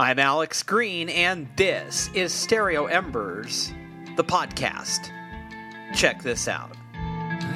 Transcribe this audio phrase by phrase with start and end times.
[0.00, 3.72] I'm Alex Green, and this is Stereo Embers,
[4.16, 5.10] the podcast.
[5.92, 6.70] Check this out.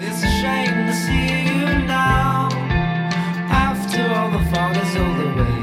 [0.00, 2.48] It's a shame to see you now.
[3.48, 5.44] After all the all away.
[5.44, 5.62] With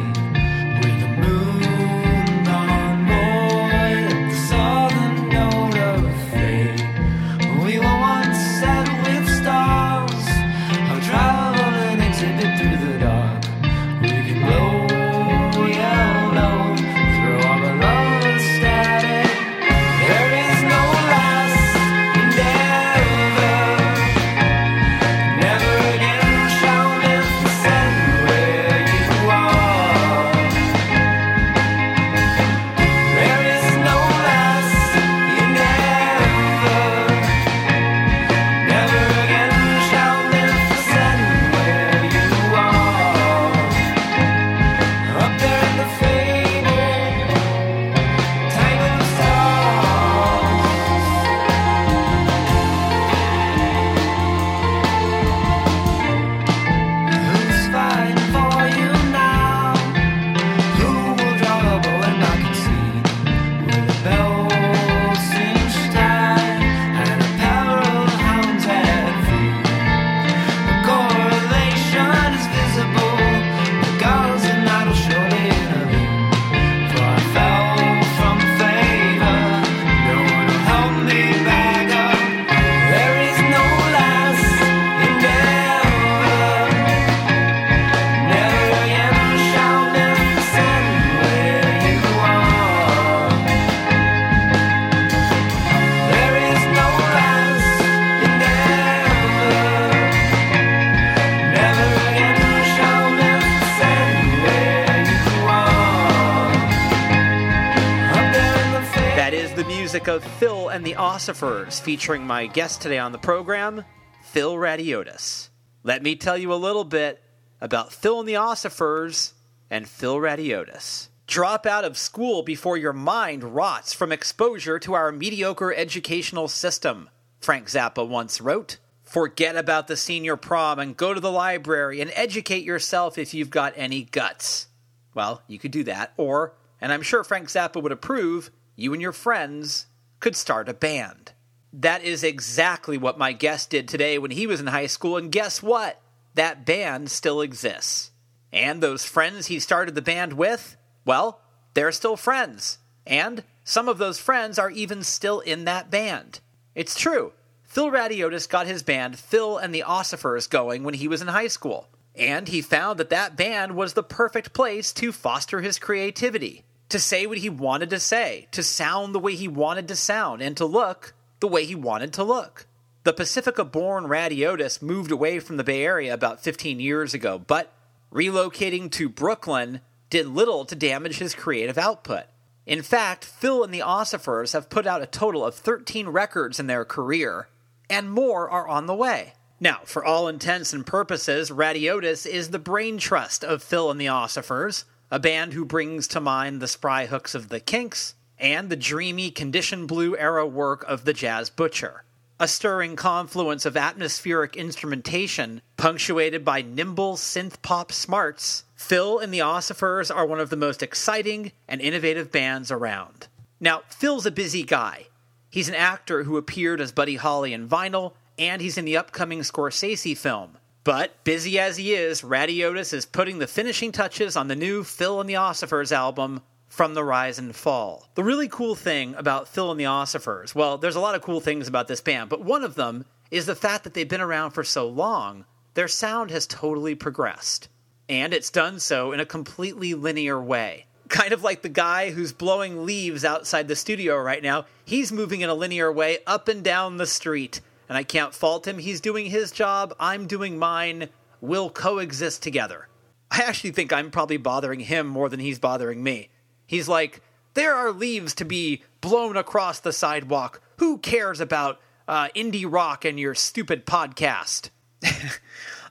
[109.90, 113.84] music of Phil and the Osophers, featuring my guest today on the program,
[114.22, 115.50] Phil Radiotis.
[115.82, 117.24] Let me tell you a little bit
[117.60, 119.34] about Phil and the Osophers
[119.68, 121.08] and Phil Radiotis.
[121.26, 127.10] Drop out of school before your mind rots from exposure to our mediocre educational system,
[127.40, 128.78] Frank Zappa once wrote.
[129.02, 133.50] Forget about the senior prom and go to the library and educate yourself if you've
[133.50, 134.68] got any guts.
[135.16, 139.02] Well, you could do that, or, and I'm sure Frank Zappa would approve, you and
[139.02, 139.88] your friends
[140.20, 141.34] could start a band.
[141.74, 145.32] That is exactly what my guest did today when he was in high school, and
[145.32, 146.02] guess what?
[146.36, 148.12] That band still exists.
[148.52, 151.42] And those friends he started the band with, well,
[151.74, 152.80] they're still friends.
[153.06, 156.40] And some of those friends are even still in that band.
[156.74, 157.34] It's true.
[157.64, 161.48] Phil Radiotis got his band Phil and the Osophers going when he was in high
[161.48, 161.88] school.
[162.16, 167.00] And he found that that band was the perfect place to foster his creativity, to
[167.00, 170.58] say what he wanted to say, to sound the way he wanted to sound, and
[170.58, 172.66] to look the way he wanted to look.
[173.04, 177.72] The Pacifica born Radiotis moved away from the Bay Area about 15 years ago, but
[178.12, 182.26] relocating to Brooklyn did little to damage his creative output.
[182.66, 186.68] In fact, Phil and the Osophers have put out a total of 13 records in
[186.68, 187.48] their career,
[187.90, 189.34] and more are on the way.
[189.60, 194.06] Now, for all intents and purposes, Radiotis is the brain trust of Phil and the
[194.06, 198.76] Osophers, a band who brings to mind the spry hooks of the Kinks and the
[198.76, 202.04] dreamy condition blue era work of the Jazz Butcher.
[202.40, 209.40] A stirring confluence of atmospheric instrumentation, punctuated by nimble synth pop smarts, Phil and the
[209.40, 213.28] Osophers are one of the most exciting and innovative bands around.
[213.60, 215.08] Now, Phil's a busy guy.
[215.50, 219.40] He's an actor who appeared as Buddy Holly in Vinyl, and he's in the upcoming
[219.42, 220.59] Scorsese film.
[220.84, 225.20] But busy as he is, Radiotis is putting the finishing touches on the new Phil
[225.20, 228.08] and the Osophers album, From the Rise and Fall.
[228.16, 231.42] The really cool thing about Phil and the Osophers, well, there's a lot of cool
[231.42, 234.52] things about this band, but one of them is the fact that they've been around
[234.52, 237.68] for so long, their sound has totally progressed.
[238.08, 240.86] And it's done so in a completely linear way.
[241.10, 244.66] Kind of like the guy who's blowing leaves outside the studio right now.
[244.86, 247.62] He's moving in a linear way up and down the street.
[247.90, 248.78] And I can't fault him.
[248.78, 249.94] He's doing his job.
[250.00, 251.10] I'm doing mine.
[251.42, 252.88] We'll coexist together.
[253.32, 256.30] I actually think I'm probably bothering him more than he's bothering me.
[256.66, 257.22] He's like,
[257.56, 260.62] there are leaves to be blown across the sidewalk.
[260.78, 264.70] Who cares about uh, indie rock and your stupid podcast?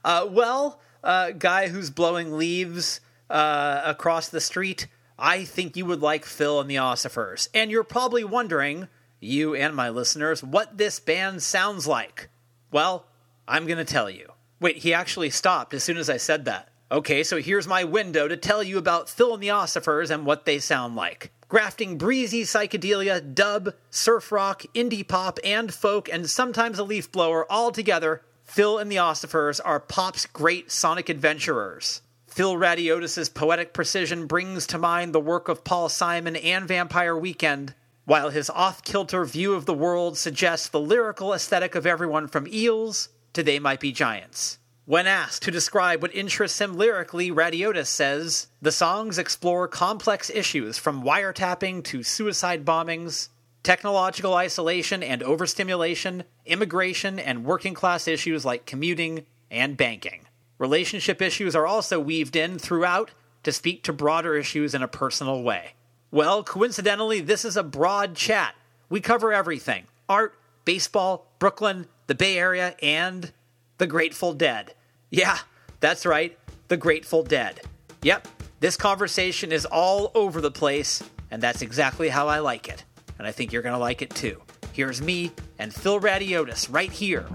[0.05, 4.87] uh, well, uh, guy who's blowing leaves uh, across the street,
[5.17, 7.49] I think you would like Phil and the Osophers.
[7.53, 8.87] And you're probably wondering,
[9.19, 12.29] you and my listeners, what this band sounds like.
[12.71, 13.05] Well,
[13.47, 14.31] I'm going to tell you.
[14.59, 16.69] Wait, he actually stopped as soon as I said that.
[16.91, 20.45] Okay, so here's my window to tell you about Phil and the Osophers and what
[20.45, 21.31] they sound like.
[21.47, 27.51] Grafting breezy psychedelia, dub, surf rock, indie pop, and folk, and sometimes a leaf blower
[27.51, 32.01] all together, Phil and the Osophers are pop's great sonic adventurers.
[32.25, 37.75] Phil Radiotis' poetic precision brings to mind the work of Paul Simon and Vampire Weekend,
[38.09, 42.47] while his off kilter view of the world suggests the lyrical aesthetic of everyone from
[42.47, 44.57] Eels to They Might Be Giants.
[44.85, 50.79] When asked to describe what interests him lyrically, Radiotis says the songs explore complex issues
[50.79, 53.29] from wiretapping to suicide bombings,
[53.61, 60.25] technological isolation and overstimulation, immigration, and working class issues like commuting and banking.
[60.57, 63.11] Relationship issues are also weaved in throughout
[63.43, 65.75] to speak to broader issues in a personal way.
[66.11, 68.55] Well, coincidentally, this is a broad chat.
[68.89, 70.33] We cover everything art,
[70.65, 73.31] baseball, Brooklyn, the Bay Area, and
[73.77, 74.73] the Grateful Dead.
[75.11, 75.37] Yeah,
[75.79, 77.61] that's right, the Grateful Dead.
[78.01, 78.27] Yep,
[78.59, 82.83] this conversation is all over the place, and that's exactly how I like it.
[83.19, 84.41] And I think you're going to like it too.
[84.73, 87.27] Here's me and Phil Radiotis right here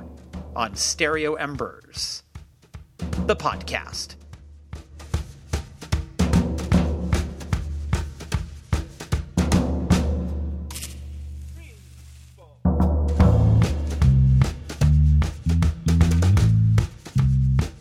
[0.56, 2.22] on Stereo Embers,
[3.26, 4.16] the podcast.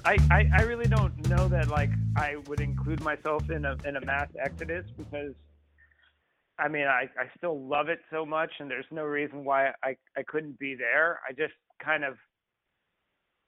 [0.05, 3.95] I, I, I really don't know that like I would include myself in a in
[3.95, 5.33] a mass exodus because
[6.59, 9.95] I mean I, I still love it so much and there's no reason why I,
[10.17, 11.19] I couldn't be there.
[11.27, 11.53] I just
[11.83, 12.15] kind of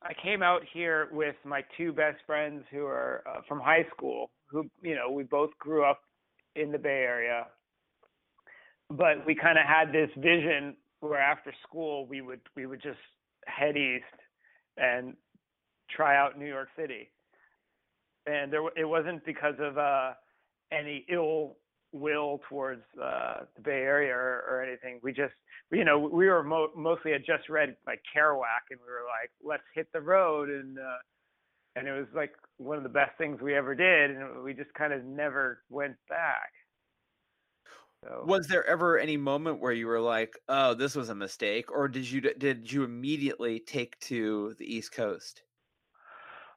[0.02, 4.32] I came out here with my two best friends who are uh, from high school
[4.48, 6.00] who you know we both grew up
[6.56, 7.48] in the Bay Area
[8.90, 13.00] but we kind of had this vision where after school we would we would just
[13.46, 14.06] head east
[14.78, 15.16] and
[15.90, 17.12] try out New York City.
[18.26, 20.14] And there, it wasn't because of uh,
[20.72, 21.58] any ill
[21.92, 25.00] will towards uh, the Bay Area or, or anything.
[25.04, 25.34] We just,
[25.72, 29.32] you know, we were mo- mostly had just read like Kerouac, and we were like,
[29.44, 30.98] let's hit the road, and uh,
[31.76, 34.74] and it was like one of the best things we ever did, and we just
[34.74, 36.52] kind of never went back.
[38.04, 41.72] So, Was there ever any moment where you were like, "Oh, this was a mistake,"
[41.72, 45.44] or did you did you immediately take to the East Coast?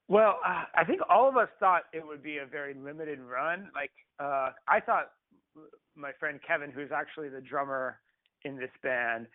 [0.09, 3.71] Well, uh, I think all of us thought it would be a very limited run.
[3.75, 5.11] Like uh, I thought
[5.95, 8.01] my friend Kevin, who's actually the drummer
[8.45, 9.27] in this band,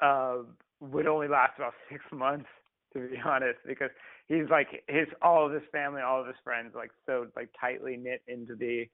[0.00, 0.38] uh,
[0.80, 2.48] would only last about six months,
[2.94, 3.90] to be honest, because
[4.26, 7.98] he's like his all of his family, all of his friends, like so like tightly
[7.98, 8.86] knit into the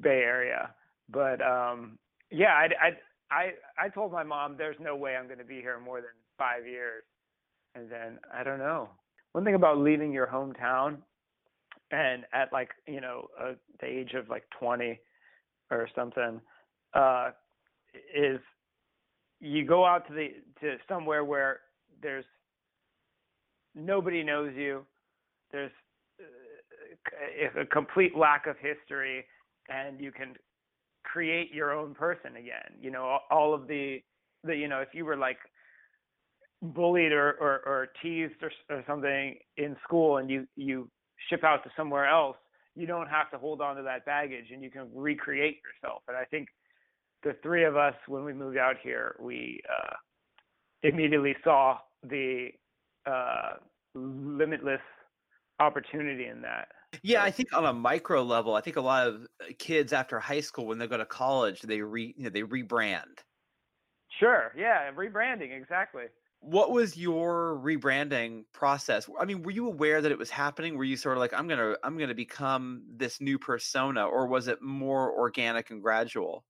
[0.00, 0.74] Bay Area.
[1.08, 1.98] But um,
[2.32, 2.90] yeah, I I
[3.30, 3.50] I
[3.86, 6.66] I told my mom there's no way I'm going to be here more than five
[6.66, 7.04] years,
[7.76, 8.88] and then I don't know
[9.32, 10.98] one thing about leaving your hometown
[11.90, 14.98] and at like you know uh, the age of like 20
[15.70, 16.40] or something
[16.94, 17.30] uh
[18.14, 18.40] is
[19.40, 20.28] you go out to the
[20.60, 21.60] to somewhere where
[22.02, 22.24] there's
[23.74, 24.84] nobody knows you
[25.50, 25.72] there's
[26.20, 29.24] uh, a complete lack of history
[29.68, 30.34] and you can
[31.04, 32.72] create your own person again.
[32.80, 33.98] You know all of the
[34.44, 35.38] the you know if you were like
[36.62, 40.90] bullied or, or, or teased or, or something in school and you, you
[41.28, 42.36] ship out to somewhere else,
[42.74, 46.02] you don't have to hold on to that baggage and you can recreate yourself.
[46.08, 46.48] And I think
[47.22, 49.94] the three of us, when we moved out here, we uh,
[50.82, 52.48] immediately saw the
[53.06, 53.54] uh,
[53.94, 54.80] limitless
[55.60, 56.68] opportunity in that.
[57.02, 59.26] Yeah, I think on a micro level, I think a lot of
[59.58, 63.02] kids after high school, when they go to college, they re you know, they rebrand.
[64.18, 64.52] Sure.
[64.56, 66.04] Yeah, rebranding exactly.
[66.40, 69.08] What was your rebranding process?
[69.20, 70.76] I mean, were you aware that it was happening?
[70.78, 74.48] Were you sort of like, I'm gonna, I'm gonna become this new persona, or was
[74.48, 76.44] it more organic and gradual?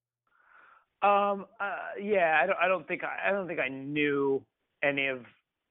[1.01, 1.47] Um.
[1.61, 2.41] Uh, yeah.
[2.43, 2.59] I don't.
[2.61, 3.05] I don't think.
[3.05, 4.45] I, I don't think I knew
[4.83, 5.21] any of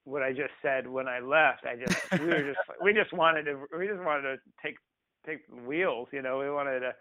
[0.06, 1.66] what I just said when I left.
[1.66, 2.22] I just.
[2.22, 2.60] we were just.
[2.82, 3.66] We just wanted to.
[3.78, 4.78] We just wanted to take
[5.26, 6.08] take wheels.
[6.14, 6.40] You know.
[6.40, 6.96] We wanted to.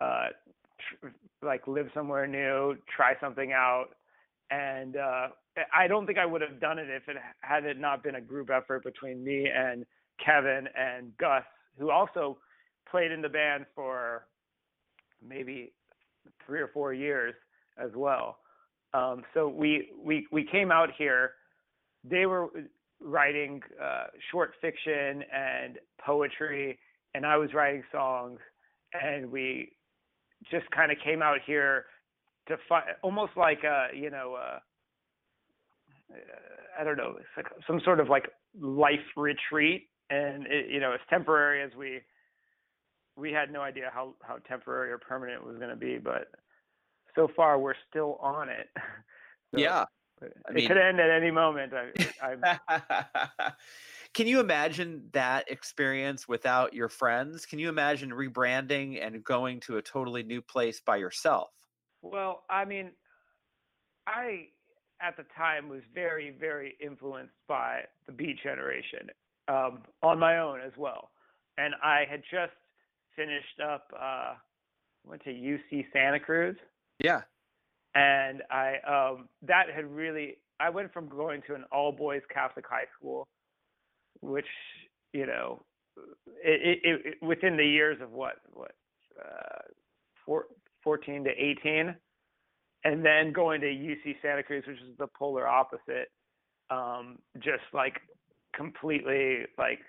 [0.00, 0.28] Uh,
[1.00, 1.08] tr-
[1.42, 3.86] like live somewhere new, try something out,
[4.50, 5.28] and uh,
[5.74, 8.20] I don't think I would have done it if it had it not been a
[8.20, 9.86] group effort between me and
[10.24, 11.44] Kevin and Gus,
[11.78, 12.38] who also
[12.90, 14.26] played in the band for
[15.26, 15.72] maybe
[16.46, 17.34] three or four years
[17.78, 18.38] as well.
[18.94, 21.32] Um, so we we we came out here.
[22.04, 22.48] They were
[23.00, 26.78] writing uh, short fiction and poetry,
[27.14, 28.38] and I was writing songs,
[28.92, 29.72] and we
[30.50, 31.86] just kind of came out here
[32.48, 34.36] to find almost like a you know.
[36.78, 40.92] I don't know, it's like some sort of like life retreat, and it, you know,
[40.92, 42.00] as temporary as we
[43.16, 46.28] we had no idea how how temporary or permanent it was going to be, but
[47.14, 48.68] so far we're still on it.
[49.54, 49.84] So yeah.
[50.22, 51.72] it mean- could end at any moment.
[51.72, 53.52] I, I
[54.12, 57.46] Can you imagine that experience without your friends?
[57.46, 61.50] Can you imagine rebranding and going to a totally new place by yourself?
[62.02, 62.90] Well, I mean,
[64.08, 64.46] I
[65.00, 69.10] at the time was very, very influenced by the Beat Generation
[69.48, 71.10] um, on my own as well,
[71.58, 72.52] and I had just
[73.14, 73.92] finished up.
[73.98, 74.34] Uh,
[75.04, 76.56] went to UC Santa Cruz,
[76.98, 77.22] Yeah.
[77.94, 80.38] and I um, that had really.
[80.58, 83.28] I went from going to an all boys Catholic high school,
[84.20, 84.46] which
[85.12, 85.62] you know,
[86.42, 88.72] it, it, it within the years of what what
[89.20, 89.62] uh,
[90.24, 90.46] four,
[90.82, 91.94] 14 to 18
[92.86, 96.08] and then going to UC Santa Cruz, which is the polar opposite,
[96.70, 98.00] um, just like
[98.54, 99.80] completely like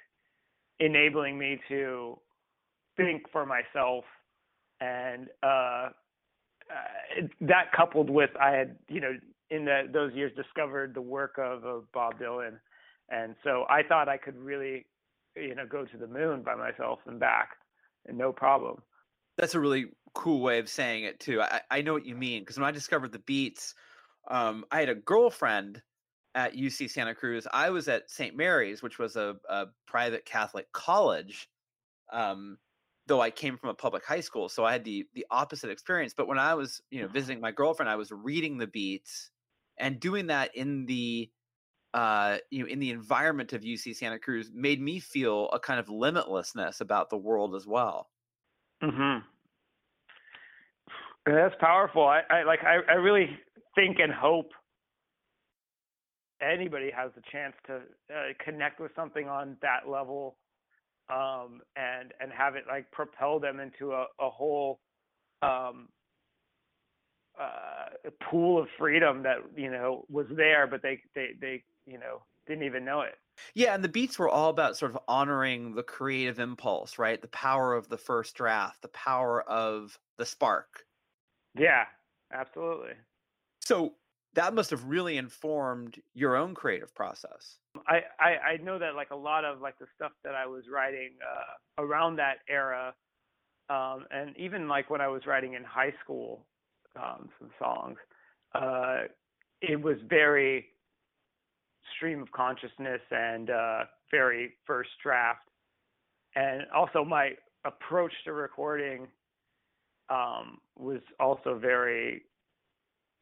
[0.79, 2.17] enabling me to
[2.95, 4.03] think for myself,
[4.81, 5.89] and uh, uh,
[7.41, 9.13] that coupled with I had you know
[9.51, 12.57] in the, those years discovered the work of, of Bob Dylan,
[13.09, 14.87] and so I thought I could really
[15.35, 17.49] you know go to the moon by myself and back,
[18.07, 18.81] and no problem.
[19.37, 19.85] That's a really
[20.17, 21.41] cool way of saying it too.
[21.41, 23.75] I, I know what you mean because when I discovered the beats,
[24.29, 25.81] um, I had a girlfriend
[26.33, 27.47] at UC Santa Cruz.
[27.51, 28.35] I was at St.
[28.35, 31.49] Mary's, which was a, a private Catholic college.
[32.11, 32.57] Um,
[33.05, 36.13] though I came from a public high school, so I had the the opposite experience.
[36.15, 39.29] But when I was, you know, visiting my girlfriend, I was reading the beats
[39.77, 41.29] and doing that in the
[41.93, 45.79] uh, you know, in the environment of UC Santa Cruz made me feel a kind
[45.79, 48.09] of limitlessness about the world as well.
[48.83, 49.25] Mm-hmm.
[51.27, 52.05] That's powerful.
[52.07, 52.59] I, I like.
[52.63, 53.29] I, I really
[53.75, 54.49] think and hope
[56.41, 60.37] anybody has the chance to uh, connect with something on that level,
[61.09, 64.79] um, and and have it like propel them into a, a whole
[65.41, 65.89] um,
[67.39, 72.21] uh, pool of freedom that you know was there, but they they they you know
[72.47, 73.15] didn't even know it.
[73.53, 77.21] Yeah, and the beats were all about sort of honoring the creative impulse, right?
[77.21, 80.86] The power of the first draft, the power of the spark.
[81.57, 81.85] Yeah,
[82.33, 82.93] absolutely.
[83.59, 83.93] So
[84.33, 87.57] that must have really informed your own creative process.
[87.87, 90.63] I, I I know that like a lot of like the stuff that I was
[90.71, 92.93] writing uh, around that era,
[93.69, 96.45] um, and even like when I was writing in high school,
[96.95, 97.97] um, some songs,
[98.53, 99.03] uh,
[99.61, 100.67] it was very
[101.95, 105.49] stream of consciousness and uh, very first draft,
[106.35, 107.31] and also my
[107.65, 109.07] approach to recording
[110.09, 112.23] um, was also very,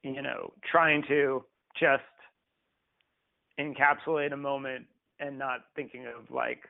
[0.04, 1.44] you know, trying to
[1.80, 2.04] just
[3.60, 4.86] encapsulate a moment
[5.20, 6.64] and not thinking of like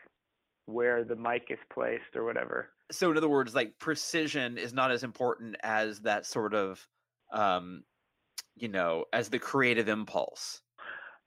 [0.66, 2.70] where the mic is placed or whatever.
[2.92, 6.88] So in other words, like precision is not as important as that sort of
[7.34, 7.84] um
[8.56, 10.62] you know, as the creative impulse.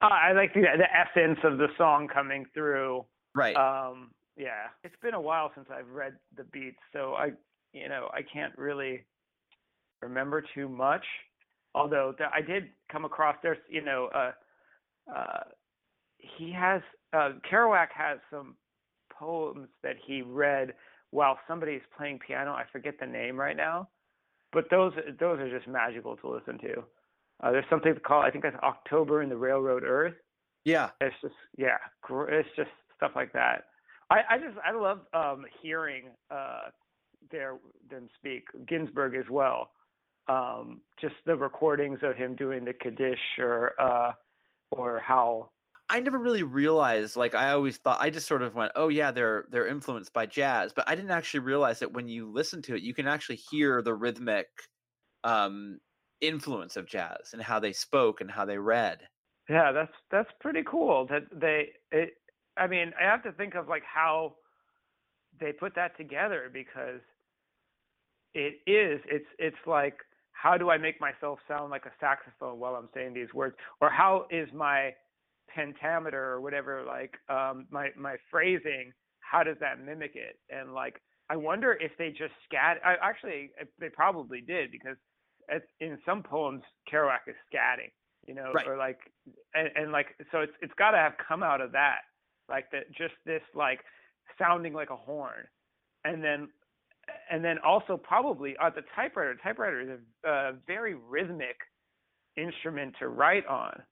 [0.01, 3.05] Uh, I like the the essence of the song coming through.
[3.35, 3.57] Right.
[3.57, 7.31] Um, yeah, it's been a while since I've read the beats, so I,
[7.73, 9.05] you know, I can't really
[10.03, 11.05] remember too much.
[11.75, 14.33] Although th- I did come across there's, you know, uh,
[15.15, 15.41] uh,
[16.19, 16.83] he has
[17.13, 18.57] uh, Kerouac has some
[19.13, 20.75] poems that he read
[21.11, 22.53] while somebody's playing piano.
[22.53, 23.89] I forget the name right now,
[24.53, 26.83] but those those are just magical to listen to.
[27.43, 30.15] Uh, there's something called I think that's October in the Railroad Earth.
[30.65, 30.91] yeah.
[31.01, 31.79] It's just yeah,
[32.11, 33.65] it's just stuff like that.
[34.11, 36.71] I I just I love um hearing uh
[37.31, 37.59] their
[37.91, 39.73] them speak Ginsberg as well.
[40.29, 44.13] Um just the recordings of him doing the Kaddish or uh
[44.73, 45.53] or how
[45.91, 49.11] I never really realized like I always thought I just sort of went, "Oh yeah,
[49.11, 52.75] they're they're influenced by jazz." But I didn't actually realize that when you listen to
[52.77, 54.49] it, you can actually hear the rhythmic
[55.25, 55.81] um
[56.21, 59.09] influence of jazz and how they spoke and how they read.
[59.49, 61.07] Yeah, that's that's pretty cool.
[61.07, 62.15] That they, it,
[62.57, 64.37] I mean, I have to think of like how
[65.41, 67.01] they put that together because
[68.35, 69.01] it is.
[69.07, 69.99] It's it's like
[70.33, 73.91] how do I make myself sound like a saxophone while I'm saying these words, or
[73.91, 74.93] how is my
[75.55, 81.01] pentameter or whatever like um my my phrasing how does that mimic it and like
[81.31, 84.97] i wonder if they just scat i actually they probably did because
[85.81, 87.91] in some poems kerouac is scatting
[88.27, 88.67] you know Right.
[88.67, 88.99] or like
[89.55, 92.01] and, and like so it's it's got to have come out of that
[92.49, 93.81] like that just this like
[94.39, 95.47] sounding like a horn
[96.05, 96.49] and then
[97.31, 101.57] and then also probably uh, the typewriter typewriter is a, a very rhythmic
[102.37, 103.83] instrument to write on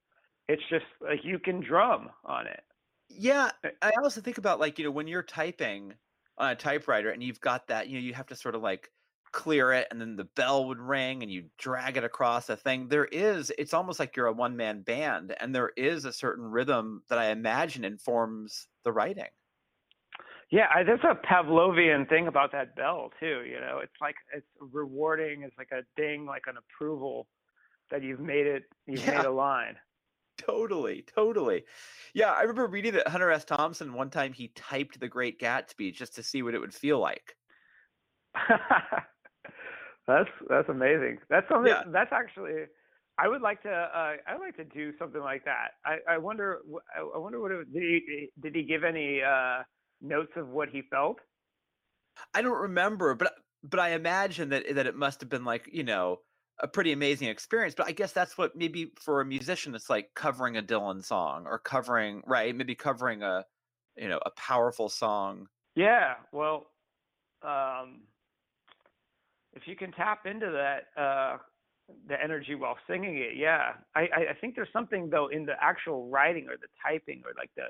[0.49, 2.64] it's just like you can drum on it
[3.09, 3.50] Yeah,
[3.83, 5.95] I also think about like, you know, when you're typing,
[6.38, 8.90] on a typewriter and you've got that, you know, you have to sort of like
[9.33, 12.88] clear it and then the bell would ring and you drag it across a thing.
[12.88, 16.45] There is, it's almost like you're a one man band and there is a certain
[16.45, 19.31] rhythm that I imagine informs the writing.
[20.50, 23.42] Yeah, I, there's a Pavlovian thing about that bell too.
[23.44, 25.42] You know, it's like it's rewarding.
[25.42, 27.28] It's like a ding, like an approval
[27.90, 28.64] that you've made it.
[28.86, 29.16] You've Yeah.
[29.18, 29.76] made a line.
[30.38, 31.64] Totally, totally.
[32.14, 33.44] Yeah, I remember reading that Hunter S.
[33.44, 36.98] Thompson one time he typed The Great Gatsby just to see what it would feel
[37.00, 37.36] like.
[40.06, 41.18] that's that's amazing.
[41.28, 41.72] That's something.
[41.72, 41.82] Yeah.
[41.90, 42.64] That's actually.
[43.18, 43.70] I would like to.
[43.70, 45.72] Uh, I would like to do something like that.
[45.84, 46.60] I, I wonder.
[46.94, 49.62] I I wonder what it, did he did he give any uh,
[50.06, 51.18] notes of what he felt?
[52.34, 53.32] I don't remember, but
[53.62, 56.20] but I imagine that that it must have been like you know
[56.60, 57.75] a pretty amazing experience.
[57.76, 61.46] But I guess that's what maybe for a musician it's like covering a Dylan song
[61.46, 63.44] or covering right, maybe covering a
[63.96, 65.48] you know a powerful song.
[65.75, 66.14] Yeah.
[66.32, 66.68] Well,
[67.42, 68.02] um,
[69.54, 71.38] if you can tap into that uh,
[72.08, 73.72] the energy while singing it, yeah.
[73.94, 77.32] I, I I think there's something though in the actual writing or the typing or
[77.36, 77.64] like the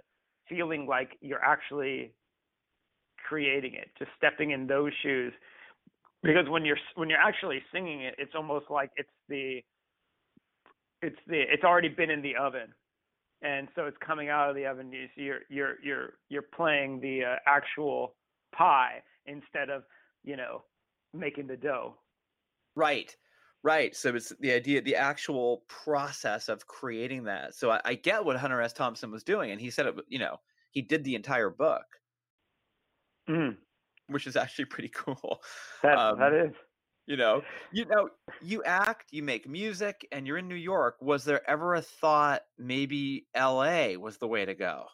[0.48, 2.12] feeling like you're actually
[3.28, 5.32] creating it, just stepping in those shoes.
[6.22, 9.60] Because when you're when you're actually singing it, it's almost like it's the
[11.02, 12.72] it's the it's already been in the oven,
[13.42, 14.92] and so it's coming out of the oven.
[15.14, 18.14] You're you're you're you're playing the uh, actual
[18.54, 19.82] pie instead of
[20.24, 20.62] you know
[21.12, 21.94] making the dough.
[22.74, 23.14] Right.
[23.62, 23.96] Right.
[23.96, 27.54] So it's the idea, the actual process of creating that.
[27.54, 28.72] So I, I get what Hunter S.
[28.72, 29.94] Thompson was doing, and he said it.
[30.08, 30.36] You know,
[30.70, 31.84] he did the entire book,
[33.28, 33.56] Mm,
[34.08, 35.40] which is actually pretty cool.
[35.82, 36.52] that Um, that is.
[37.06, 37.42] you know
[37.72, 38.08] you know
[38.42, 42.42] you act you make music and you're in new york was there ever a thought
[42.58, 44.86] maybe la was the way to go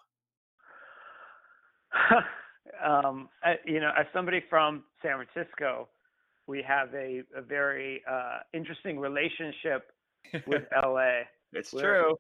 [2.85, 5.89] um, I, you know, as somebody from San Francisco,
[6.47, 9.91] we have a, a very uh, interesting relationship
[10.47, 11.21] with LA.
[11.53, 12.17] it's Where- true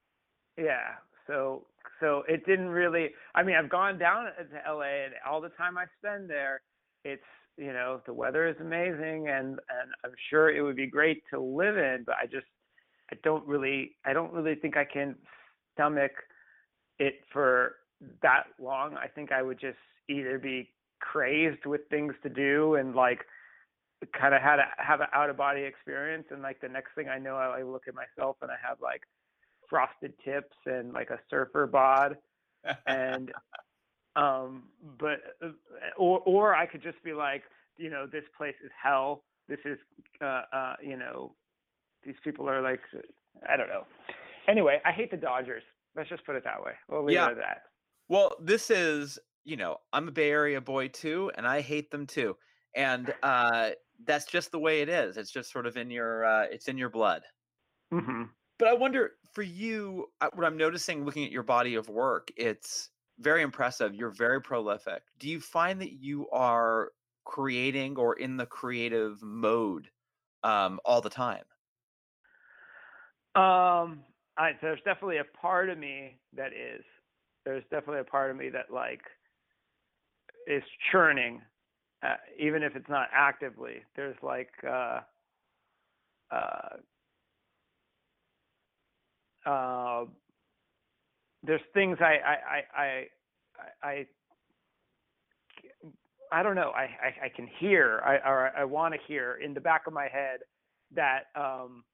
[0.58, 0.96] Yeah.
[1.26, 1.66] So
[2.02, 3.10] so it didn't really.
[3.34, 6.60] I mean, I've gone down to LA, and all the time I spend there,
[7.04, 7.22] it's
[7.56, 11.40] you know the weather is amazing, and and I'm sure it would be great to
[11.40, 12.46] live in, but I just
[13.12, 15.14] I don't really I don't really think I can
[15.74, 16.12] stomach
[16.98, 17.76] it for
[18.22, 18.96] that long.
[18.96, 23.20] I think I would just either be crazed with things to do and like
[24.18, 27.08] kind of had a have an out of body experience and like the next thing
[27.08, 29.02] I know I, I look at myself and I have like
[29.72, 32.18] frosted tips and like a surfer bod
[32.86, 33.32] and
[34.16, 35.52] um but uh,
[35.98, 37.44] or or I could just be like
[37.78, 39.24] you know this place is hell.
[39.48, 39.78] This is
[40.22, 41.36] uh uh you know
[42.04, 42.80] these people are like
[43.48, 43.86] I don't know.
[44.48, 45.64] Anyway I hate the Dodgers.
[45.96, 46.74] Let's just put it that way.
[46.88, 47.28] Well leave Yeah.
[47.28, 47.62] it at that.
[48.08, 52.06] Well this is you know i'm a bay area boy too and i hate them
[52.06, 52.36] too
[52.76, 53.72] and uh
[54.04, 55.16] that's just the way it is.
[55.16, 57.24] It's just sort of in your uh it's in your blood.
[57.90, 58.24] Hmm
[58.58, 62.30] but i wonder for you uh, what i'm noticing looking at your body of work
[62.36, 66.90] it's very impressive you're very prolific do you find that you are
[67.24, 69.88] creating or in the creative mode
[70.44, 71.44] um all the time
[73.34, 74.00] Um,
[74.36, 76.84] I there's definitely a part of me that is.
[77.44, 79.02] There's definitely a part of me that like
[80.46, 81.40] is churning,
[82.02, 83.82] uh, even if it's not actively.
[83.96, 85.00] There's like uh,
[86.30, 86.76] uh,
[89.46, 90.04] uh,
[91.42, 93.06] there's things I I I I
[93.82, 94.06] I,
[96.32, 96.70] I don't know.
[96.74, 99.92] I, I, I can hear, I, or I want to hear in the back of
[99.92, 100.40] my head
[100.94, 101.84] that um,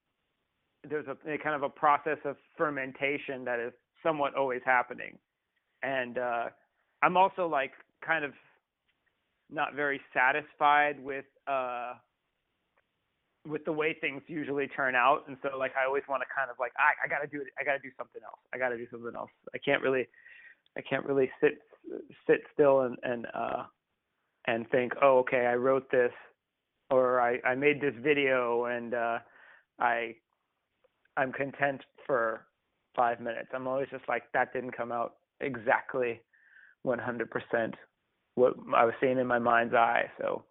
[0.88, 5.18] there's a, a kind of a process of fermentation that is somewhat always happening,
[5.82, 6.44] and uh,
[7.02, 7.72] I'm also like
[8.04, 8.32] kind of
[9.50, 11.94] not very satisfied with uh,
[13.46, 16.50] with the way things usually turn out, and so like I always want to kind
[16.50, 17.48] of like I, I got to do it.
[17.58, 18.40] I got to do something else.
[18.52, 19.30] I got to do something else.
[19.54, 20.06] I can't really,
[20.76, 21.58] I can't really sit
[22.26, 23.64] sit still and and uh,
[24.46, 26.12] and think, oh, okay, I wrote this,
[26.90, 29.18] or I I made this video, and uh,
[29.78, 30.14] I
[31.16, 32.46] I'm content for
[32.94, 33.48] five minutes.
[33.54, 36.20] I'm always just like that didn't come out exactly
[36.86, 37.74] 100%
[38.34, 40.04] what I was seeing in my mind's eye.
[40.20, 40.44] So,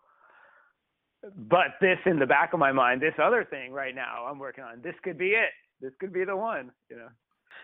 [1.35, 4.63] but this in the back of my mind, this other thing right now I'm working
[4.63, 5.49] on, this could be it.
[5.81, 6.71] This could be the one.
[6.89, 7.07] You know,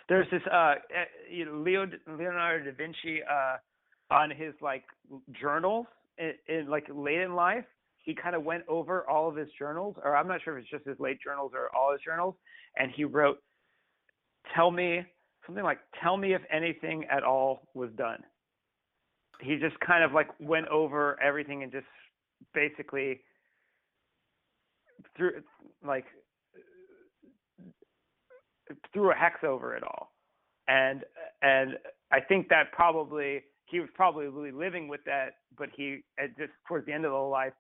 [0.10, 3.58] there's this uh, eh, you know, Leo Leonardo da Vinci uh,
[4.14, 4.84] on his like
[5.40, 7.66] journals in, in like late in life.
[7.98, 10.72] He kind of went over all of his journals, or I'm not sure if it's
[10.72, 12.36] just his late journals or all his journals,
[12.76, 13.38] and he wrote,
[14.56, 15.06] "Tell me
[15.46, 18.24] something like, tell me if anything at all was done."
[19.44, 21.86] he just kind of like went over everything and just
[22.54, 23.22] basically
[25.18, 25.32] threw
[25.86, 26.06] like
[28.94, 30.12] threw a hex over it all.
[30.68, 31.04] And
[31.42, 31.78] and
[32.12, 36.86] i think that probably he was probably living with that but he at just towards
[36.86, 37.54] the end of the life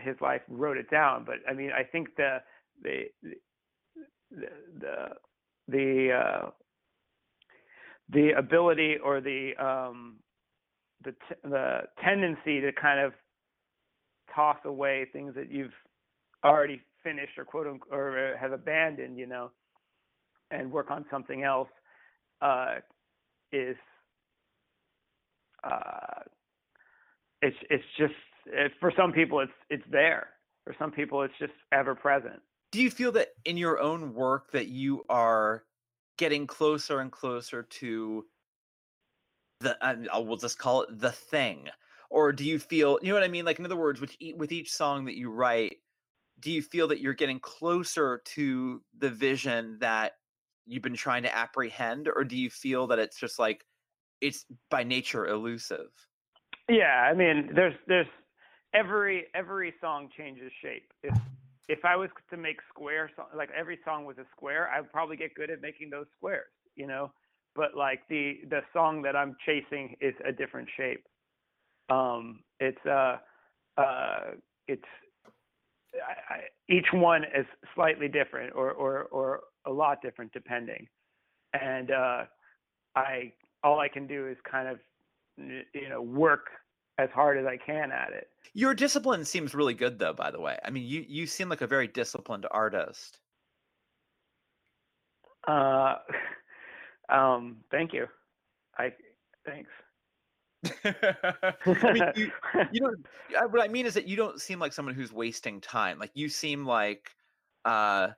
[0.00, 1.24] his life wrote it down.
[1.24, 2.38] But i mean i think the
[2.82, 3.04] the
[4.30, 4.46] the
[4.80, 5.08] the
[5.68, 6.50] the, uh,
[8.10, 10.16] the ability or the um
[11.04, 13.12] the t- the tendency to kind of
[14.34, 15.72] toss away things that you've
[16.44, 19.50] already finished or quote unquote or have abandoned, you know,
[20.50, 21.68] and work on something else
[22.40, 22.76] uh,
[23.52, 23.76] is
[25.64, 26.22] uh,
[27.42, 28.14] it's it's just
[28.46, 30.28] it, for some people it's it's there.
[30.64, 32.40] For some people it's just ever present.
[32.72, 35.64] Do you feel that in your own work that you are
[36.18, 38.26] getting closer and closer to
[39.60, 39.76] the
[40.12, 41.68] I will just call it the thing
[42.10, 44.52] or do you feel you know what I mean like in other words with with
[44.52, 45.78] each song that you write
[46.40, 50.12] do you feel that you're getting closer to the vision that
[50.66, 53.64] you've been trying to apprehend or do you feel that it's just like
[54.20, 55.88] it's by nature elusive?
[56.68, 58.06] Yeah i mean there's there's
[58.74, 60.90] every every song changes shape.
[61.02, 61.16] If
[61.68, 65.16] if i was to make square song like every song was a square i'd probably
[65.16, 66.46] get good at making those squares
[66.78, 67.12] you know?
[67.54, 71.04] But like the the song that i'm chasing is a different shape.
[71.90, 73.16] Um it's uh
[73.76, 74.20] uh
[74.68, 74.84] it's
[76.68, 80.86] each one is slightly different or, or, or a lot different depending.
[81.60, 82.24] And uh,
[82.94, 83.32] I
[83.64, 84.78] all I can do is kind of
[85.36, 86.46] you know work
[86.98, 88.28] as hard as I can at it.
[88.54, 90.58] Your discipline seems really good though, by the way.
[90.64, 93.18] I mean you, you seem like a very disciplined artist.
[95.46, 95.96] Uh
[97.08, 98.06] um thank you.
[98.76, 98.92] I
[99.46, 99.70] thanks.
[101.66, 102.32] Mean, you,
[102.72, 103.06] you don't.
[103.52, 105.98] What I mean is that you don't seem like someone who's wasting time.
[105.98, 107.10] Like you seem like,
[107.64, 108.08] uh,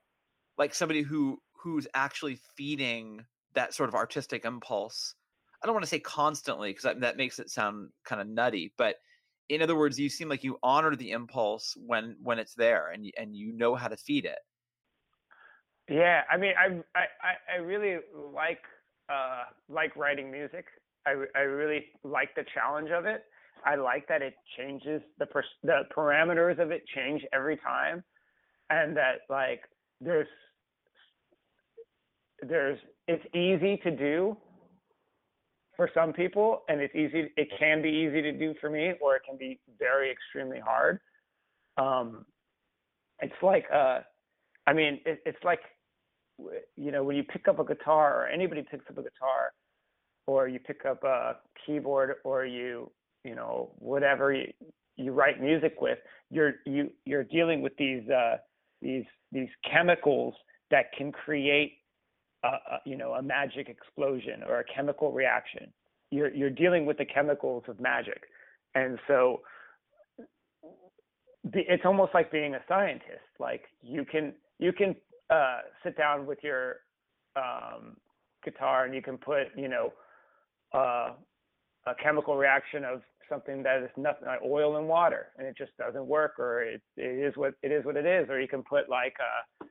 [0.56, 3.24] like somebody who who's actually feeding
[3.54, 5.14] that sort of artistic impulse.
[5.62, 8.72] I don't want to say constantly because that, that makes it sound kind of nutty,
[8.78, 8.96] but
[9.50, 13.12] in other words, you seem like you honor the impulse when when it's there and
[13.18, 14.38] and you know how to feed it.
[15.88, 18.62] Yeah, I mean, I I I really like
[19.12, 20.66] uh like writing music.
[21.06, 23.24] I, I really like the challenge of it.
[23.64, 28.02] I like that it changes the per, the parameters of it change every time,
[28.70, 29.62] and that like
[30.00, 30.28] there's
[32.42, 34.36] there's it's easy to do
[35.76, 39.16] for some people, and it's easy it can be easy to do for me, or
[39.16, 41.00] it can be very extremely hard.
[41.76, 42.24] Um,
[43.20, 44.00] it's like uh,
[44.66, 45.60] I mean, it, it's like
[46.76, 49.52] you know when you pick up a guitar or anybody picks up a guitar
[50.30, 52.90] or you pick up a keyboard or you
[53.24, 54.46] you know whatever you,
[54.96, 55.98] you write music with
[56.30, 58.36] you're you you're dealing with these uh,
[58.80, 60.34] these these chemicals
[60.70, 61.78] that can create
[62.44, 65.72] a, a, you know a magic explosion or a chemical reaction.
[66.10, 68.22] You're you're dealing with the chemicals of magic.
[68.74, 69.40] And so
[71.52, 73.30] it's almost like being a scientist.
[73.38, 74.94] Like you can you can
[75.30, 76.76] uh, sit down with your
[77.36, 77.96] um,
[78.44, 79.92] guitar and you can put you know
[80.74, 81.12] uh,
[81.86, 85.76] a chemical reaction of something that is nothing like oil and water and it just
[85.76, 88.28] doesn't work or it, it is what it is what it is.
[88.28, 89.64] Or you can put like uh,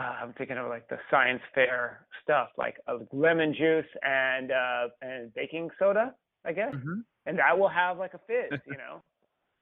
[0.00, 4.88] uh I'm thinking of like the science fair stuff like a lemon juice and uh
[5.02, 6.72] and baking soda I guess.
[6.72, 7.00] Mm-hmm.
[7.26, 9.02] and that will have like a fizz you know?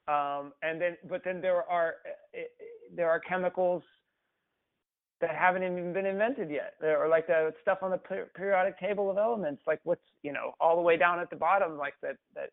[0.07, 1.95] Um and then but then there are
[2.95, 3.83] there are chemicals
[5.20, 8.00] that haven't even been invented yet, uh, or like the stuff on the
[8.35, 11.77] periodic table of elements, like what's you know all the way down at the bottom,
[11.79, 12.50] like that that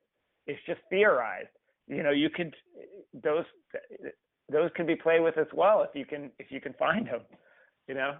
[0.47, 1.49] is just theorized.
[1.87, 3.45] You know, you could uh, those
[3.75, 4.09] uh,
[4.51, 7.21] those can be played with as well if you can if you can find them.
[7.87, 8.13] You know.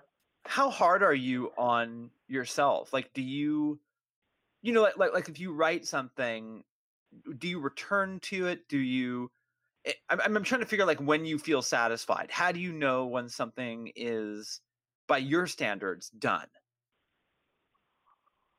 [0.46, 2.92] How hard are you on yourself?
[2.92, 3.80] Like, do you,
[4.64, 6.64] you know, like like, like if you write something,
[7.38, 8.68] do you return to it?
[8.68, 9.30] Do you
[9.86, 12.30] Eh, I'm, I'm trying to figure like when you feel satisfied.
[12.32, 14.62] How do you know when something is,
[15.08, 16.48] by your standards, done?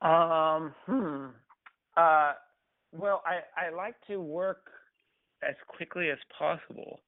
[0.01, 0.75] Um.
[0.85, 1.27] Hmm.
[1.95, 2.33] Uh.
[2.91, 4.69] Well, I I like to work
[5.41, 6.99] as quickly as possible.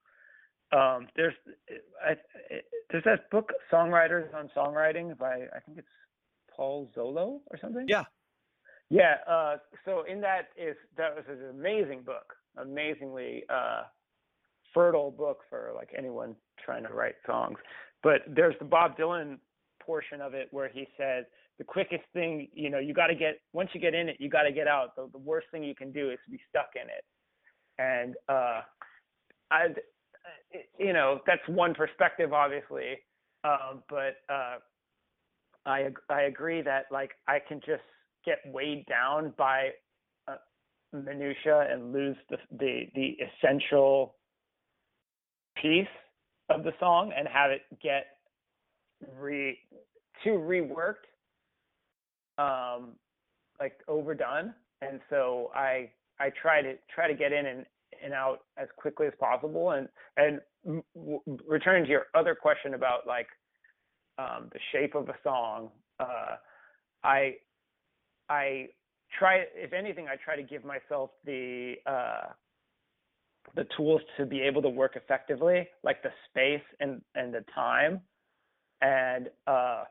[0.72, 1.08] Um.
[1.16, 1.36] There's
[2.06, 2.16] I, I
[2.90, 5.88] there's that book Songwriters on Songwriting by I think it's
[6.56, 7.86] Paul Zollo or something.
[7.90, 8.06] Yeah.
[8.90, 9.16] Yeah.
[9.28, 9.58] Uh.
[9.84, 13.84] So in that is that was an amazing book, amazingly uh
[14.76, 17.58] fertile book for like anyone trying to write songs.
[18.04, 19.40] But there's the Bob Dylan
[19.82, 21.26] portion of it where he says
[21.58, 24.30] the quickest thing, you know, you got to get once you get in it, you
[24.30, 24.96] got to get out.
[24.96, 27.04] The, the worst thing you can do is be stuck in it.
[27.78, 28.62] And uh,
[29.52, 29.68] I,
[30.78, 33.00] you know, that's one perspective, obviously.
[33.44, 34.58] Uh, but uh,
[35.66, 37.84] I I agree that like I can just
[38.26, 39.70] get weighed down by
[40.28, 40.36] uh,
[40.94, 44.15] minutia and lose the the the essential
[45.62, 45.88] piece
[46.50, 48.06] of the song and have it get
[49.20, 49.58] re
[50.24, 51.06] too reworked
[52.38, 52.94] um
[53.60, 54.54] like overdone.
[54.82, 55.90] And so i
[56.20, 57.66] i try to try to get in and,
[58.04, 59.72] and out as quickly as possible.
[59.72, 59.88] And
[60.18, 60.42] and
[60.96, 63.28] w- returning to your other question about like
[64.18, 66.36] um the shape of a song uh
[67.04, 67.36] i
[68.30, 68.68] i
[69.18, 72.28] try if anything i try to give myself the uh
[73.56, 78.02] the tools to be able to work effectively, like the space and and the time,
[78.82, 79.84] and uh,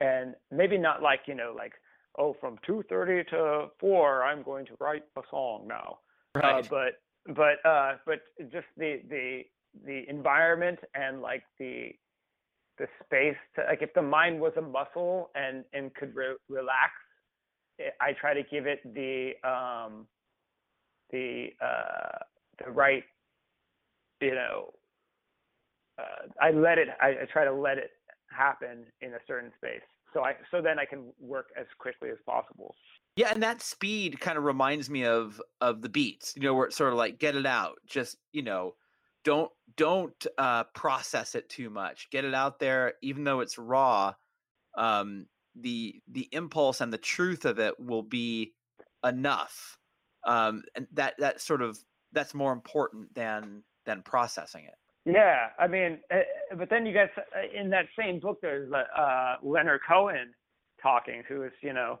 [0.00, 1.72] and maybe not like you know like
[2.18, 5.98] oh from two thirty to four I'm going to write a song now,
[6.34, 6.64] Right.
[6.64, 8.20] uh, but but uh, but
[8.52, 9.42] just the the
[9.84, 11.90] the environment and like the
[12.78, 16.92] the space to like if the mind was a muscle and and could re- relax,
[18.00, 20.06] I try to give it the um
[21.10, 22.18] the uh
[22.64, 23.04] the right
[24.20, 24.72] you know
[25.98, 27.90] uh, i let it I, I try to let it
[28.30, 32.18] happen in a certain space so i so then i can work as quickly as
[32.26, 32.74] possible
[33.16, 36.34] Yeah, and that speed kind of reminds me of of the beats.
[36.36, 37.78] You know, where it's sort of like get it out.
[37.84, 38.74] Just you know,
[39.24, 42.08] don't don't uh, process it too much.
[42.10, 44.14] Get it out there, even though it's raw.
[44.76, 48.54] Um, the the impulse and the truth of it will be
[49.04, 49.78] enough.
[50.24, 51.76] Um, and that that sort of
[52.12, 54.74] that's more important than than processing it.
[55.06, 56.18] yeah i mean uh,
[56.56, 60.32] but then you guys uh, in that same book there's uh leonard cohen
[60.82, 61.98] talking who is you know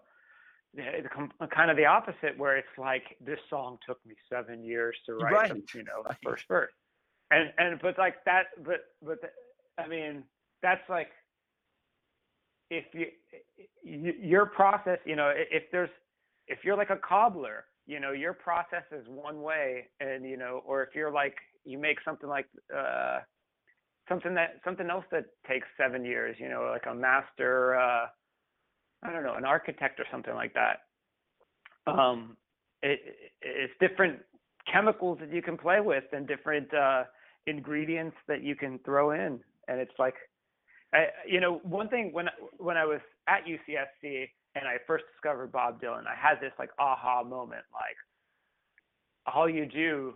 [0.78, 1.02] eh,
[1.40, 5.14] the kind of the opposite where it's like this song took me seven years to
[5.14, 6.16] write Right, you know right.
[6.22, 6.72] first verse
[7.30, 9.28] and and but like that but but the,
[9.82, 10.24] i mean
[10.62, 11.08] that's like
[12.70, 13.06] if you
[13.84, 15.90] your process you know if there's
[16.48, 20.62] if you're like a cobbler you know your process is one way and you know
[20.64, 22.46] or if you're like you make something like
[22.76, 23.18] uh
[24.08, 28.06] something that something else that takes seven years you know like a master uh
[29.02, 30.82] i don't know an architect or something like that
[31.90, 32.36] um
[32.82, 34.20] it, it it's different
[34.72, 37.04] chemicals that you can play with and different uh
[37.48, 39.40] ingredients that you can throw in.
[39.68, 40.14] And it's like
[40.94, 45.52] I, you know one thing when when i was at ucsc and i first discovered
[45.52, 47.96] bob dylan i had this like aha moment like
[49.34, 50.14] all you do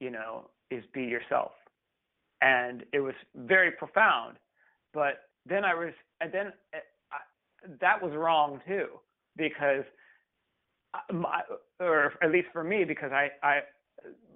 [0.00, 1.52] you know is be yourself
[2.40, 4.36] and it was very profound
[4.92, 6.78] but then i was and then uh,
[7.12, 8.86] I, that was wrong too
[9.36, 9.84] because
[11.12, 11.42] my,
[11.80, 13.60] or at least for me because i i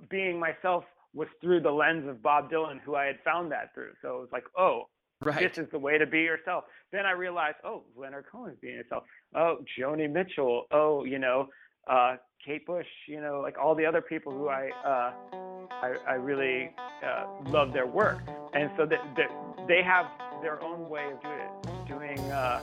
[0.09, 3.93] being myself was through the lens of bob dylan who i had found that through
[4.03, 4.85] so it was like oh
[5.23, 5.39] Right.
[5.39, 6.65] this is the way to be yourself.
[6.93, 9.05] Then I realized, oh, Leonard Cohen's being himself.
[9.35, 10.67] Oh, Joni Mitchell.
[10.73, 11.49] Oh, you know,
[11.87, 12.87] uh, Kate Bush.
[13.07, 15.13] You know, like all the other people who I uh,
[15.71, 16.71] I, I really
[17.05, 18.19] uh, love their work,
[18.55, 19.31] and so that, that
[19.69, 20.07] they have
[20.43, 22.61] their own way of doing it, doing uh,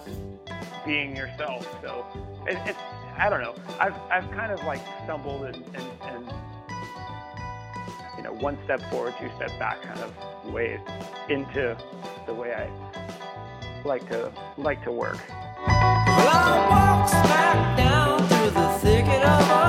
[0.85, 1.65] being yourself.
[1.81, 2.05] So
[2.47, 2.79] it, it's
[3.17, 3.55] I don't know.
[3.79, 6.33] I've I've kind of like stumbled and, and, and
[8.17, 10.79] you know one step forward, two step back kind of ways
[11.29, 11.77] into
[12.25, 15.17] the way I like to like to work.
[16.17, 19.66] Well, I walked back down through the thicket of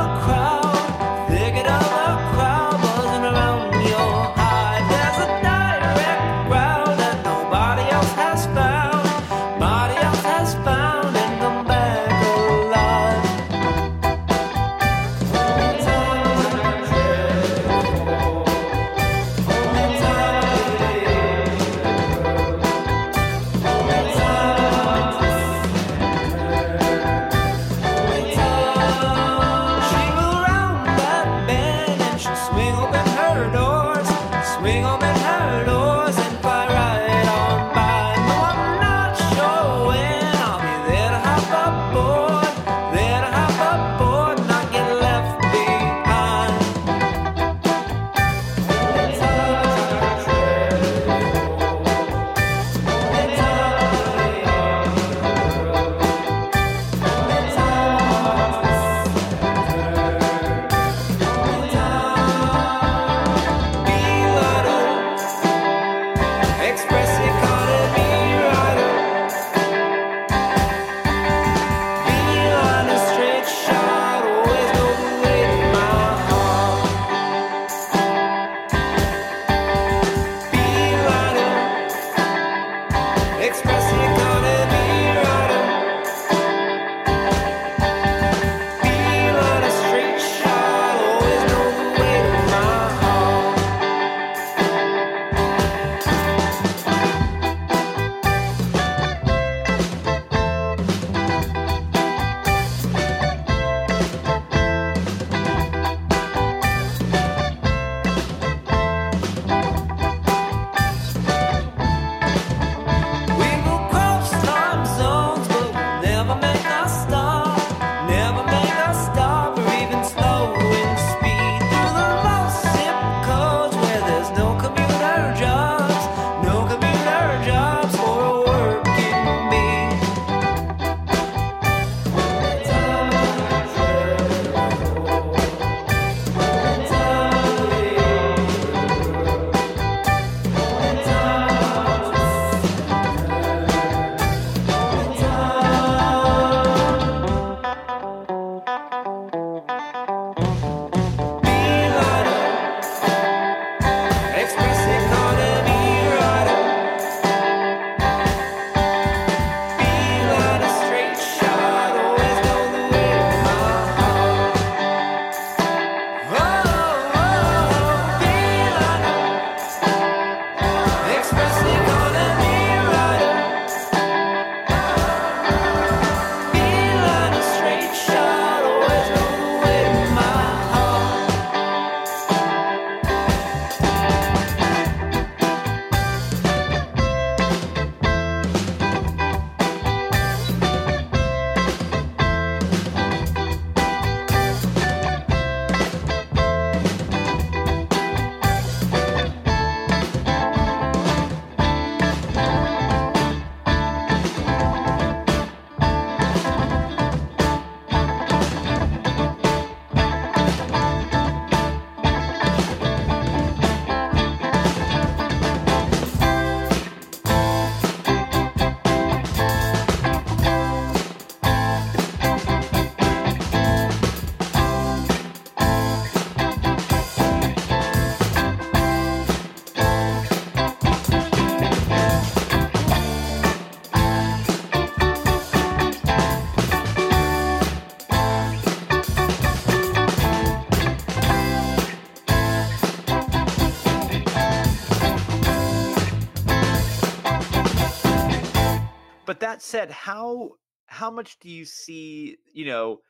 [249.59, 250.51] that said, how
[250.87, 253.01] how much do you see, you know,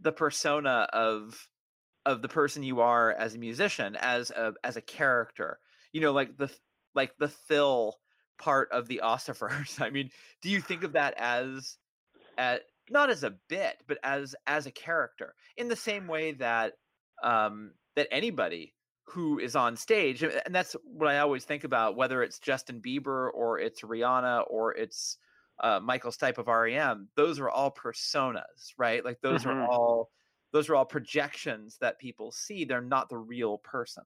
[0.00, 1.48] the persona of
[2.04, 5.58] of the person you are as a musician as a as a character?
[5.92, 6.50] You know, like the
[6.94, 7.94] like the Phil
[8.38, 9.80] part of the Osophers.
[9.84, 10.10] I mean,
[10.42, 11.76] do you think of that as
[12.38, 16.74] at not as a bit, but as as a character in the same way that
[17.22, 18.74] um that anybody
[19.08, 23.30] who is on stage and that's what I always think about whether it's Justin Bieber
[23.32, 25.18] or it's Rihanna or it's
[25.60, 29.04] uh, Michael Stipe of REM, those are all personas, right?
[29.04, 29.50] Like those Mhm.
[29.50, 30.10] are all
[30.52, 32.64] those are all projections that people see.
[32.64, 34.04] They're not the real person.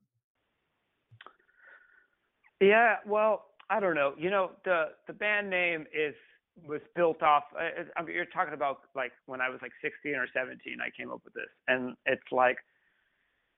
[2.60, 4.14] Yeah, well, I don't know.
[4.18, 6.14] You know, the the band name is
[6.62, 7.44] was built off.
[7.58, 11.22] uh, you're talking about like when I was like 16 or 17, I came up
[11.24, 12.58] with this, and it's like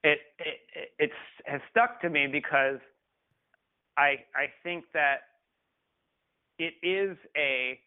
[0.04, 1.14] it it it- it's
[1.46, 2.78] has stuck to me because
[3.96, 5.20] I I think that
[6.62, 7.78] it is a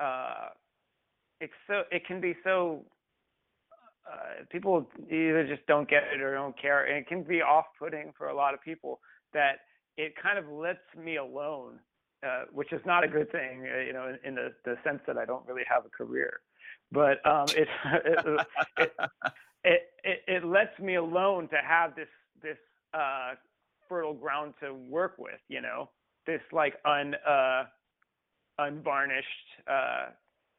[0.00, 0.48] uh
[1.40, 2.84] it's so it can be so
[4.10, 8.12] uh, people either just don't get it or don't care, and it can be off-putting
[8.16, 9.00] for a lot of people
[9.32, 9.56] that
[9.96, 11.78] it kind of lets me alone,
[12.24, 15.00] uh, which is not a good thing, uh, you know, in, in the, the sense
[15.08, 16.40] that I don't really have a career.
[16.92, 18.42] But um, it, it,
[18.78, 18.92] it,
[19.64, 22.08] it, it, it lets me alone to have this
[22.42, 22.58] this
[22.94, 23.34] uh,
[23.88, 25.90] fertile ground to work with, you know,
[26.26, 27.64] this like un uh,
[28.58, 29.26] unvarnished
[29.70, 30.06] uh,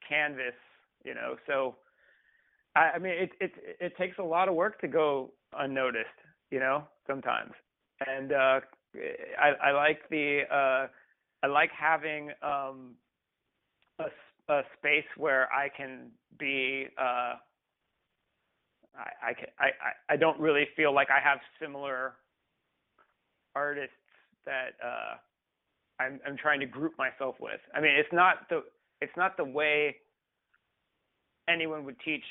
[0.07, 0.55] canvas,
[1.03, 1.35] you know.
[1.47, 1.75] So
[2.75, 6.07] I, I mean, it it it takes a lot of work to go unnoticed,
[6.51, 7.53] you know, sometimes,
[8.05, 8.59] and uh,
[9.39, 10.87] I, I like the uh,
[11.43, 12.95] I like having um,
[13.99, 14.05] a,
[14.49, 16.87] a space where I can be.
[16.97, 17.35] Uh,
[18.95, 19.69] I I, can, I
[20.13, 22.13] I don't really feel like I have similar
[23.55, 23.93] artists
[24.45, 25.15] that uh,
[25.99, 27.59] I'm I'm trying to group myself with.
[27.73, 28.63] I mean, it's not the
[29.01, 29.95] it's not the way
[31.49, 32.23] anyone would teach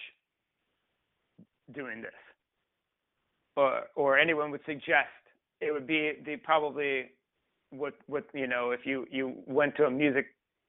[1.74, 2.12] doing this,
[3.56, 5.08] or or anyone would suggest
[5.60, 7.10] it would be the probably
[7.70, 10.26] what what you know if you you went to a music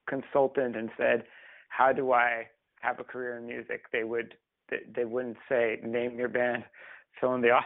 [0.09, 1.23] consultant and said
[1.69, 2.47] how do i
[2.79, 3.83] have a career in music?
[3.91, 4.33] they would
[4.69, 6.63] they, they wouldn't say name your band
[7.19, 7.51] fill in the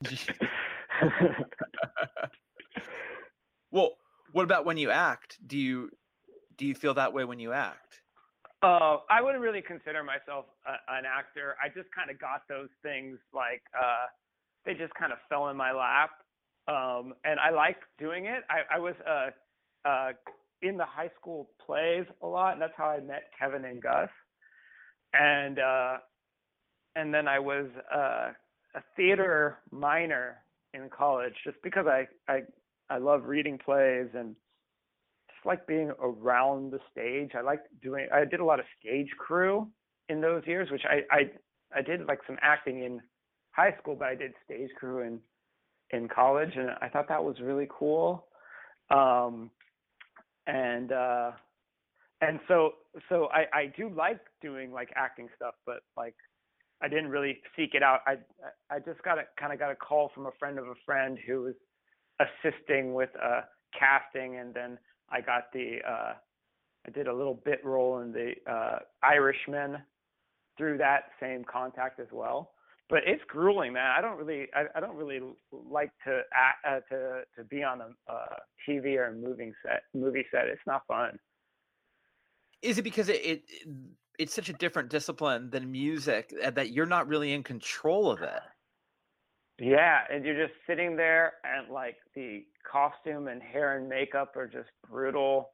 [0.00, 0.18] offspring
[3.70, 3.96] well,
[4.32, 5.38] what about when you act?
[5.46, 5.90] Do you
[6.56, 8.00] do you feel that way when you act?
[8.62, 11.54] Uh, I wouldn't really consider myself a, an actor.
[11.62, 14.06] I just kind of got those things like uh,
[14.66, 16.10] they just kind of fell in my lap,
[16.66, 18.42] um, and I like doing it.
[18.50, 19.30] I, I was uh,
[19.88, 20.12] uh,
[20.62, 24.08] in the high school plays a lot, and that's how I met Kevin and Gus.
[25.14, 25.98] And uh,
[26.96, 28.32] and then I was uh,
[28.74, 30.38] a theater minor
[30.74, 32.42] in college, just because I I
[32.90, 34.34] I love reading plays and
[35.28, 37.32] just like being around the stage.
[37.36, 38.08] I like doing.
[38.12, 39.68] I did a lot of stage crew
[40.08, 41.30] in those years, which I I
[41.76, 43.00] I did like some acting in
[43.52, 45.20] high school, but I did stage crew in
[45.90, 48.26] in college, and I thought that was really cool.
[48.90, 49.50] Um,
[50.46, 51.32] and uh,
[52.20, 52.72] and so
[53.08, 56.14] so I I do like doing like acting stuff, but like
[56.80, 58.00] I didn't really seek it out.
[58.06, 58.16] I
[58.70, 61.18] I just got a kind of got a call from a friend of a friend
[61.26, 61.54] who was
[62.20, 63.42] assisting with uh
[63.78, 64.78] casting and then
[65.10, 66.12] I got the uh
[66.86, 69.78] I did a little bit role in the uh Irishman
[70.56, 72.52] through that same contact as well.
[72.90, 73.92] But it's grueling, man.
[73.96, 75.20] I don't really I, I don't really
[75.52, 76.22] like to
[76.66, 78.36] uh, to to be on a uh
[78.68, 80.46] TV or a moving set movie set.
[80.46, 81.18] It's not fun.
[82.62, 83.42] Is it because it, it
[84.18, 88.22] it's such a different discipline than music uh, that you're not really in control of
[88.22, 88.42] it?
[89.58, 94.46] Yeah, and you're just sitting there and like the costume and hair and makeup are
[94.46, 95.50] just brutal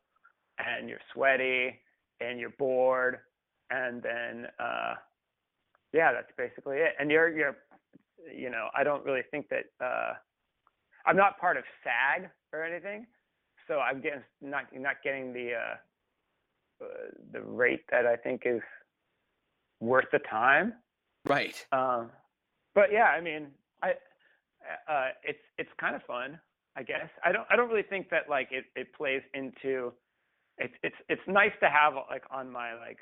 [0.58, 1.80] and you're sweaty
[2.20, 3.18] and you're bored
[3.70, 4.94] and then uh
[5.92, 6.92] yeah, that's basically it.
[6.98, 7.56] And you're you're
[8.36, 10.12] you know, I don't really think that uh
[11.06, 13.06] I'm not part of SAG or anything.
[13.66, 16.86] So I'm getting not not getting the uh, uh
[17.32, 18.60] the rate that I think is
[19.80, 20.74] worth the time.
[21.24, 21.64] Right.
[21.72, 22.10] Um,
[22.74, 23.48] but yeah, I mean,
[23.84, 26.38] I uh, it's it's kind of fun,
[26.76, 27.08] I guess.
[27.24, 29.92] I don't I don't really think that like it it plays into
[30.58, 32.98] it's it's it's nice to have like on my like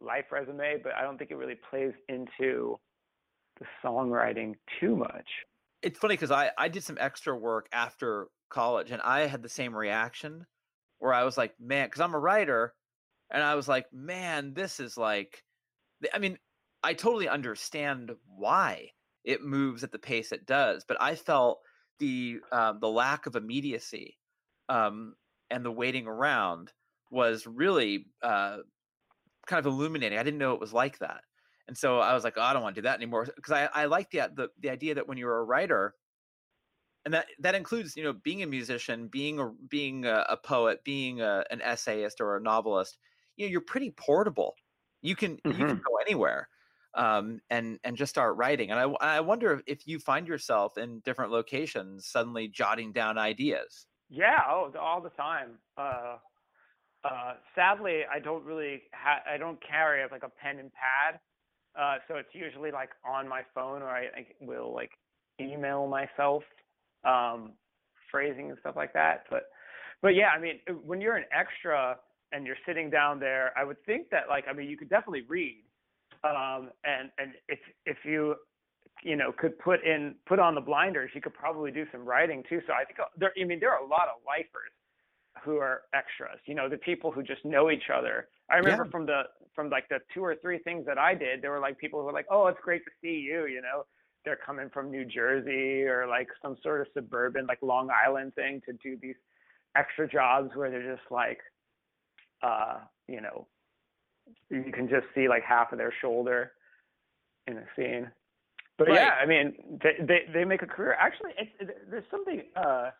[0.00, 2.78] life resume, but I don't think it really plays into
[3.58, 5.26] the songwriting too much.
[5.82, 9.48] It's funny because I I did some extra work after college and I had the
[9.48, 10.46] same reaction
[10.98, 12.74] where I was like, man, because I'm a writer,
[13.30, 15.44] and I was like, man, this is like,
[16.12, 16.38] I mean,
[16.82, 18.90] I totally understand why
[19.28, 21.60] it moves at the pace it does, but I felt
[21.98, 24.16] the um, the lack of immediacy
[24.70, 25.14] um,
[25.50, 26.72] and the waiting around
[27.10, 28.58] was really uh,
[29.46, 30.18] kind of illuminating.
[30.18, 31.20] I didn't know it was like that,
[31.68, 33.68] and so I was like, oh, I don't want to do that anymore because I,
[33.74, 35.94] I like the, the the idea that when you're a writer,
[37.04, 40.82] and that that includes you know being a musician, being a being a, a poet,
[40.84, 42.96] being a, an essayist or a novelist.
[43.36, 44.54] You know, you're pretty portable.
[45.02, 45.50] You can mm-hmm.
[45.50, 45.86] you can mm-hmm.
[45.86, 46.48] go anywhere
[46.94, 48.70] um, and and just start writing.
[48.70, 53.86] And I I wonder if you find yourself in different locations suddenly jotting down ideas.
[54.10, 55.58] Yeah, oh, all the time.
[55.76, 56.16] Uh,
[57.04, 61.20] uh, sadly, I don't really ha- I don't carry like a pen and pad,
[61.78, 64.90] uh, so it's usually like on my phone, or I, I will like
[65.40, 66.42] email myself
[67.04, 67.52] um,
[68.10, 69.24] phrasing and stuff like that.
[69.30, 69.44] But
[70.02, 71.98] but yeah, I mean, when you're an extra
[72.32, 75.22] and you're sitting down there, I would think that like I mean, you could definitely
[75.28, 75.62] read,
[76.24, 78.36] um, and and if if you
[79.02, 82.42] you know could put in put on the blinders, you could probably do some writing
[82.48, 82.60] too.
[82.66, 84.72] So I think uh, there, I mean, there are a lot of lifers
[85.44, 86.40] who are extras.
[86.46, 88.28] You know, the people who just know each other.
[88.50, 88.90] I remember yeah.
[88.90, 89.22] from the
[89.54, 92.06] from like the two or three things that I did, there were like people who
[92.06, 93.84] were like, "Oh, it's great to see you," you know
[94.24, 98.60] they're coming from New Jersey or like some sort of suburban like Long Island thing
[98.66, 99.14] to do these
[99.76, 101.38] extra jobs where they're just like
[102.42, 103.46] uh you know
[104.50, 106.52] you can just see like half of their shoulder
[107.46, 108.10] in a scene
[108.76, 108.96] but right.
[108.96, 112.90] yeah i mean they, they they make a career actually it's it, there's something uh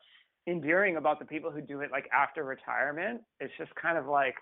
[0.46, 4.34] endearing about the people who do it like after retirement it's just kind of like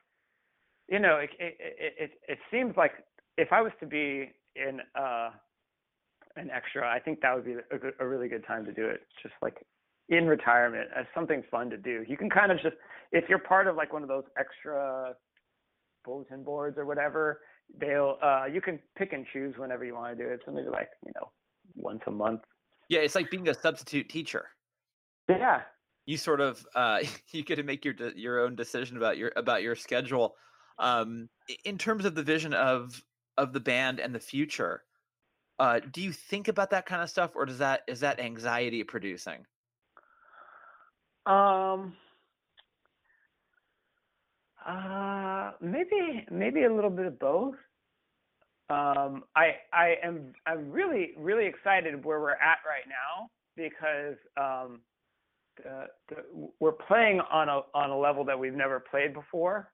[0.88, 2.92] you know it it it, it, it seems like
[3.36, 5.30] if i was to be in uh
[6.36, 8.86] an extra, I think that would be a, good, a really good time to do
[8.86, 9.00] it.
[9.22, 9.56] Just like
[10.08, 12.04] in retirement as something fun to do.
[12.06, 12.76] You can kind of just
[13.12, 15.14] if you're part of like one of those extra
[16.06, 17.40] bulletin boards or whatever,
[17.78, 20.40] they'll uh you can pick and choose whenever you want to do it.
[20.46, 21.30] So maybe like, you know,
[21.74, 22.40] once a month.
[22.88, 24.46] Yeah, it's like being a substitute teacher.
[25.28, 25.62] Yeah.
[26.06, 27.00] You sort of uh
[27.32, 30.36] you get to make your your own decision about your about your schedule.
[30.78, 31.28] Um
[31.64, 33.02] in terms of the vision of
[33.36, 34.82] of the band and the future,
[35.58, 38.82] uh, do you think about that kind of stuff, or does that is that anxiety
[38.84, 39.46] producing?
[41.24, 41.96] Um.
[44.66, 47.54] Uh, maybe maybe a little bit of both.
[48.68, 54.80] Um, I I am I'm really really excited where we're at right now because um,
[55.62, 59.70] the, the, we're playing on a on a level that we've never played before.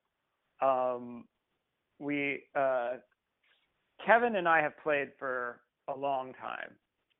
[0.60, 1.24] Um,
[1.98, 2.96] we uh,
[4.04, 6.72] Kevin and I have played for a long time,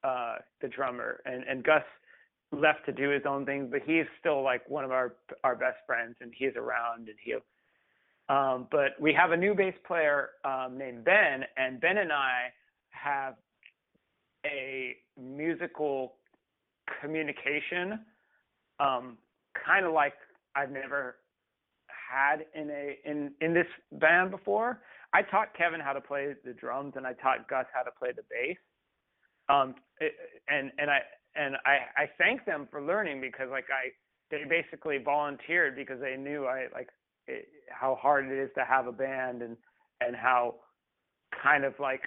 [0.05, 1.83] uh, the drummer, and and Gus
[2.53, 5.79] left to do his own thing, but he's still like one of our our best
[5.87, 7.35] friends, and he's around, and he.
[8.29, 12.53] Um, but we have a new bass player um, named Ben, and Ben and I
[12.91, 13.35] have
[14.47, 16.15] a musical
[17.01, 18.01] communication,
[18.81, 19.19] um,
[19.67, 20.15] kind of like
[20.55, 21.17] I've never
[21.89, 24.81] had in a in in this band before.
[25.15, 28.11] I taught Kevin how to play the drums and I taught Gus how to play
[28.17, 28.57] the bass.
[29.49, 30.13] Um, it,
[30.49, 31.01] and and I
[31.37, 33.91] and I I thank them for learning because like I
[34.31, 36.89] they basically volunteered because they knew I like
[37.27, 39.57] it, how hard it is to have a band and
[40.01, 40.57] and how
[41.43, 42.03] kind of like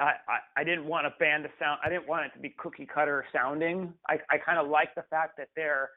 [0.00, 2.54] I, I, I didn't want a band to sound I didn't want it to be
[2.58, 3.92] cookie cutter sounding.
[4.08, 5.90] I, I kind of like the fact that they're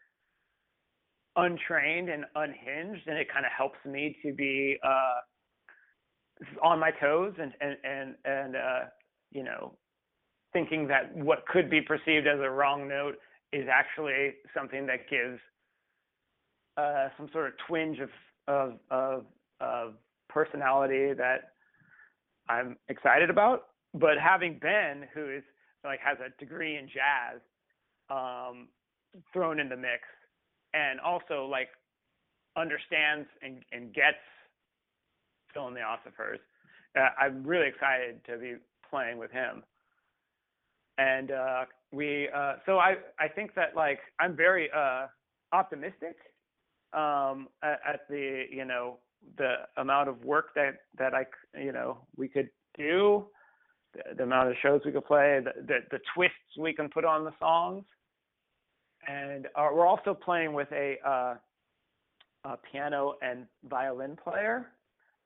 [1.35, 5.19] untrained and unhinged and it kind of helps me to be uh
[6.61, 8.79] on my toes and and and and uh,
[9.31, 9.73] you know
[10.53, 13.15] thinking that what could be perceived as a wrong note
[13.53, 15.39] is actually something that gives
[16.77, 18.09] uh, some sort of twinge of,
[18.47, 19.25] of of
[19.59, 19.93] of
[20.29, 21.53] personality that
[22.49, 23.67] I'm excited about.
[23.93, 25.43] But having Ben, who is
[25.83, 27.41] like has a degree in jazz,
[28.09, 28.67] um,
[29.33, 30.03] thrown in the mix,
[30.73, 31.69] and also like
[32.57, 34.17] understands and, and gets
[35.53, 36.39] Phil and the Osophers.
[36.97, 38.55] Uh, I'm really excited to be
[38.89, 39.63] playing with him.
[40.97, 45.07] And uh, we, uh, so I, I think that like I'm very uh,
[45.53, 46.17] optimistic
[46.93, 48.97] um, at, at the, you know,
[49.37, 51.25] the amount of work that that I,
[51.59, 53.27] you know, we could do,
[53.93, 57.05] the, the amount of shows we could play, the, the, the twists we can put
[57.05, 57.83] on the songs,
[59.07, 61.35] and uh, we're also playing with a, uh,
[62.45, 64.67] a piano and violin player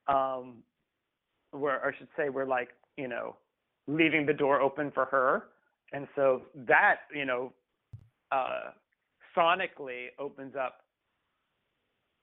[0.07, 0.57] um,
[1.51, 3.35] where I should say we're like, you know,
[3.87, 5.47] leaving the door open for her.
[5.93, 7.53] And so that, you know,
[8.31, 8.71] uh,
[9.37, 10.84] sonically opens up,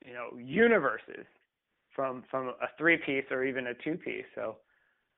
[0.05, 1.27] you know, universes
[1.95, 4.25] from from a three piece or even a two piece.
[4.35, 4.57] So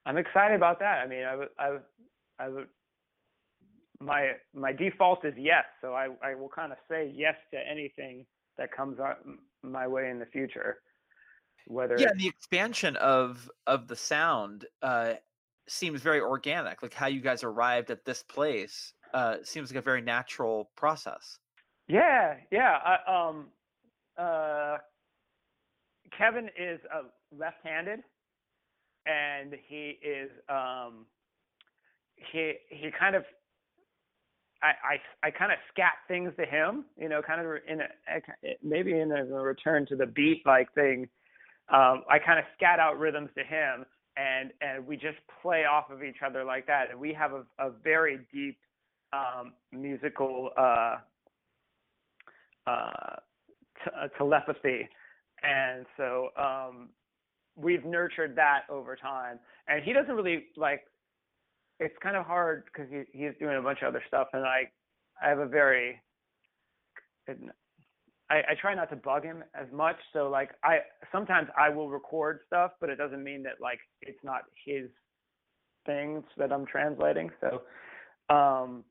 [0.06, 0.98] I'm excited about that.
[1.04, 1.82] I mean, I would, I would,
[2.38, 2.66] I would,
[4.00, 5.64] my my default is yes.
[5.80, 8.26] So I I will kind of say yes to anything
[8.58, 8.98] that comes
[9.62, 10.78] my way in the future.
[11.66, 15.14] Whether Yeah, the expansion of of the sound uh,
[15.66, 16.82] seems very organic.
[16.82, 21.38] Like how you guys arrived at this place uh, seems like a very natural process.
[21.88, 22.78] Yeah, yeah.
[22.84, 23.46] I, um,
[24.18, 24.78] uh,
[26.16, 27.02] Kevin is uh,
[27.36, 28.00] left-handed,
[29.06, 31.06] and he is um,
[32.16, 33.24] he he kind of
[34.62, 37.86] I I, I kind of scat things to him, you know, kind of in a
[38.62, 41.08] maybe in a return to the beat like thing.
[41.70, 43.84] Um, I kind of scat out rhythms to him,
[44.16, 47.44] and and we just play off of each other like that, and we have a,
[47.58, 48.58] a very deep
[49.12, 50.96] um, musical uh,
[52.66, 53.16] uh,
[53.86, 54.88] uh, telepathy,
[55.42, 56.88] and so um,
[57.56, 59.38] we've nurtured that over time.
[59.68, 60.82] And he doesn't really like.
[61.80, 64.70] It's kind of hard because he, he's doing a bunch of other stuff, and I,
[65.22, 66.00] I have a very.
[68.30, 70.78] I, I try not to bug him as much, so like I
[71.12, 74.88] sometimes I will record stuff, but it doesn't mean that like it's not his
[75.86, 77.30] things that I'm translating.
[77.40, 77.62] So,
[78.34, 78.84] um,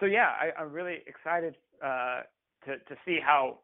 [0.00, 2.22] so yeah, I, I'm really excited uh,
[2.66, 3.58] to to see how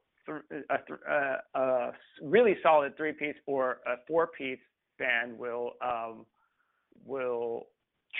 [0.70, 4.58] a, a really solid three piece or a four piece
[4.98, 6.26] band will um,
[7.04, 7.66] will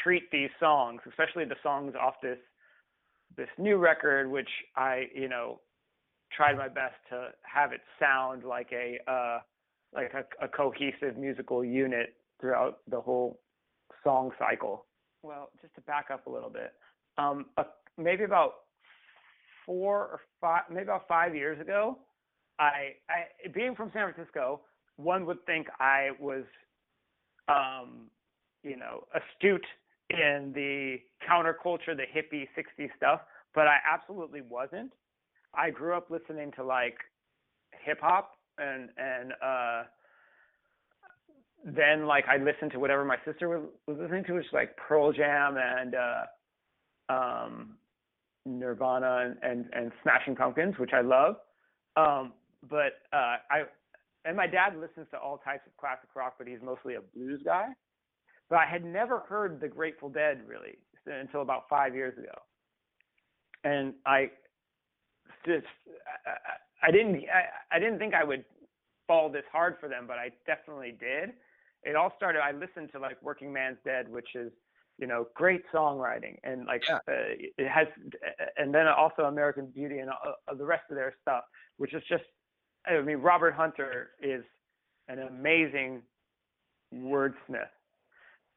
[0.02, 2.38] treat these songs, especially the songs off this
[3.36, 5.60] this new record, which I you know
[6.32, 9.38] tried my best to have it sound like a uh,
[9.92, 13.40] like a, a cohesive musical unit throughout the whole
[14.04, 14.86] song cycle.
[15.22, 16.72] Well, just to back up a little bit,
[17.18, 17.64] um, a,
[17.98, 18.52] maybe about
[19.66, 21.98] four or five, maybe about five years ago,
[22.58, 24.60] I, I being from San Francisco,
[24.96, 26.44] one would think I was,
[27.48, 28.10] um,
[28.62, 29.64] you know, astute
[30.10, 30.96] in the
[31.28, 33.20] counterculture, the hippie '60s stuff,
[33.54, 34.92] but I absolutely wasn't.
[35.54, 36.96] I grew up listening to like
[37.84, 39.82] hip hop and and uh
[41.64, 44.76] then like I listened to whatever my sister was, was listening to, which is like
[44.76, 47.76] Pearl Jam and uh um
[48.46, 51.36] Nirvana and, and, and Smashing Pumpkins, which I love.
[51.96, 52.32] Um
[52.68, 53.62] but uh I
[54.24, 57.40] and my dad listens to all types of classic rock, but he's mostly a blues
[57.44, 57.68] guy.
[58.48, 62.34] But I had never heard the Grateful Dead really until about five years ago.
[63.64, 64.30] And I
[65.46, 65.66] just
[66.26, 68.44] I, I didn't I, I didn't think I would
[69.06, 71.32] fall this hard for them, but I definitely did.
[71.82, 72.40] It all started.
[72.40, 74.52] I listened to like Workingman's Dead, which is
[75.00, 76.96] you know great songwriting and like Yeah.
[77.08, 77.88] uh, it has,
[78.56, 81.44] and then also American Beauty and uh, the rest of their stuff,
[81.78, 82.24] which is just
[82.86, 84.44] I mean Robert Hunter is
[85.08, 86.02] an amazing
[86.94, 87.72] wordsmith,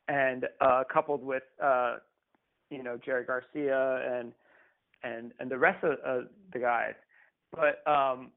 [0.08, 1.98] and uh, coupled with uh,
[2.70, 4.34] you know Jerry Garcia and
[5.04, 6.94] and and the rest of uh, the guys.
[7.52, 8.32] But um,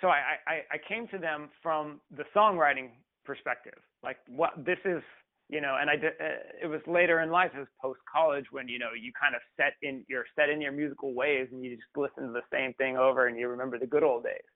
[0.00, 2.90] so I, I I came to them from the songwriting
[3.24, 5.02] perspective, like what this is,
[5.50, 5.76] you know.
[5.80, 8.78] And I did, uh, it was later in life, it was post college when you
[8.78, 11.88] know you kind of set in you're set in your musical ways and you just
[11.96, 14.50] listen to the same thing over and you remember the good old days.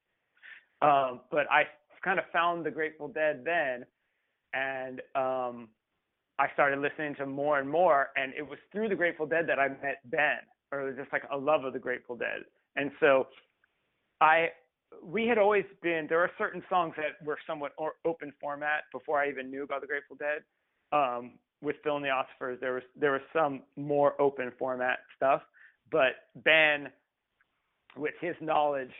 [0.82, 1.64] Um, but I
[2.02, 3.84] kind of found the Grateful Dead then,
[4.52, 5.68] and um,
[6.38, 9.58] I started listening to more and more, and it was through the Grateful Dead that
[9.58, 10.40] I met Ben
[10.74, 12.42] or it was just like a love of the Grateful Dead.
[12.76, 13.28] And so
[14.20, 14.48] I
[15.02, 17.72] we had always been there are certain songs that were somewhat
[18.04, 20.42] open format before I even knew about the Grateful Dead.
[20.94, 25.42] Um, with Phil and the Osophers, there was there was some more open format stuff,
[25.90, 26.12] but
[26.44, 26.88] Ben,
[27.96, 28.92] with his knowledge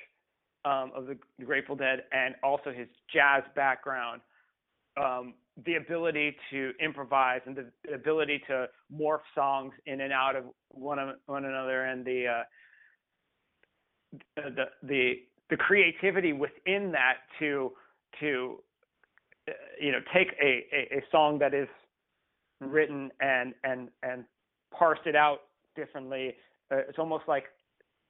[0.64, 4.22] um, of the, Grateful Dead and also his jazz background,
[4.96, 5.34] um,
[5.66, 10.44] the ability to improvise and the, the ability to morph songs in and out of
[10.70, 12.42] one of one another and the uh,
[14.36, 15.12] the the
[15.50, 17.72] the creativity within that to
[18.20, 18.58] to
[19.48, 21.68] uh, you know take a, a, a song that is
[22.60, 24.24] written and and and
[24.76, 25.40] parsed it out
[25.76, 26.34] differently.
[26.72, 27.44] Uh, it's almost like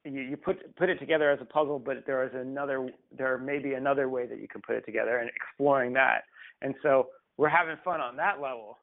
[0.04, 3.58] you, you put put it together as a puzzle, but there is another there may
[3.58, 6.24] be another way that you can put it together and exploring that.
[6.62, 8.78] And so we're having fun on that level.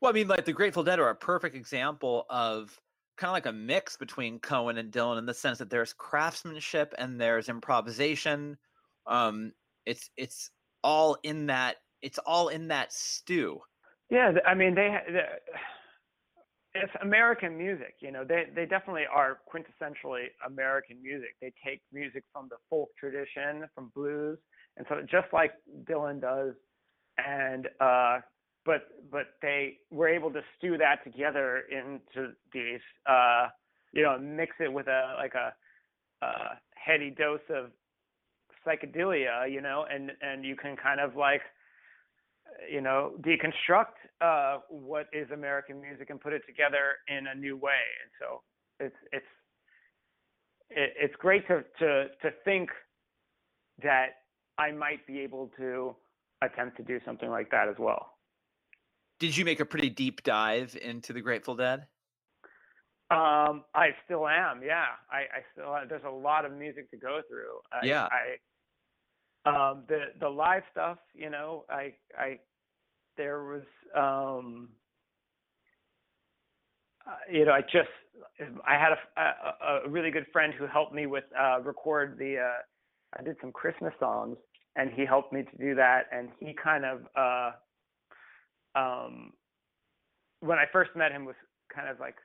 [0.00, 2.76] Well, I mean, like the Grateful Dead are a perfect example of
[3.16, 6.94] kind of like a mix between Cohen and Dylan in the sense that there's craftsmanship
[6.98, 8.56] and there's improvisation.
[9.06, 9.52] Um,
[9.86, 10.50] it's it's
[10.82, 13.60] all in that it's all in that stew.
[14.12, 15.22] Yeah, I mean they, they
[16.74, 18.24] it's American music, you know.
[18.24, 21.30] They they definitely are quintessentially American music.
[21.40, 24.38] They take music from the folk tradition, from blues,
[24.76, 25.52] and so just like
[25.90, 26.54] Dylan does,
[27.18, 28.20] and uh,
[28.66, 33.48] but but they were able to stew that together into these, uh,
[33.94, 35.54] you know, mix it with a like a,
[36.26, 36.32] a
[36.74, 37.70] heady dose of
[38.66, 41.42] psychedelia, you know, and and you can kind of like
[42.70, 47.56] you know deconstruct uh, what is American music and put it together in a new
[47.56, 47.82] way.
[48.02, 48.42] And so
[48.80, 49.26] it's it's
[50.70, 52.70] it's great to to to think
[53.82, 54.06] that
[54.58, 55.94] I might be able to
[56.42, 58.12] attempt to do something like that as well.
[59.18, 61.86] Did you make a pretty deep dive into the Grateful Dead?
[63.10, 64.62] Um, I still am.
[64.64, 67.58] Yeah, I, I still there's a lot of music to go through.
[67.72, 68.04] I, Yeah.
[68.04, 68.36] I
[69.44, 72.38] um the the live stuff, you know, I I
[73.16, 73.62] there was
[73.96, 74.68] um
[77.06, 77.90] uh, you know, I just
[78.66, 82.38] I had a, a a really good friend who helped me with uh record the
[82.38, 84.36] uh I did some Christmas songs
[84.76, 87.50] and he helped me to do that and he kind of uh
[88.78, 89.32] um
[90.40, 91.36] when I first met him was
[91.74, 92.16] kind of like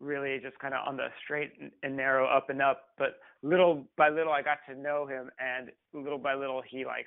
[0.00, 4.08] really just kind of on the straight and- narrow up and up but little by
[4.08, 7.06] little i got to know him and little by little he like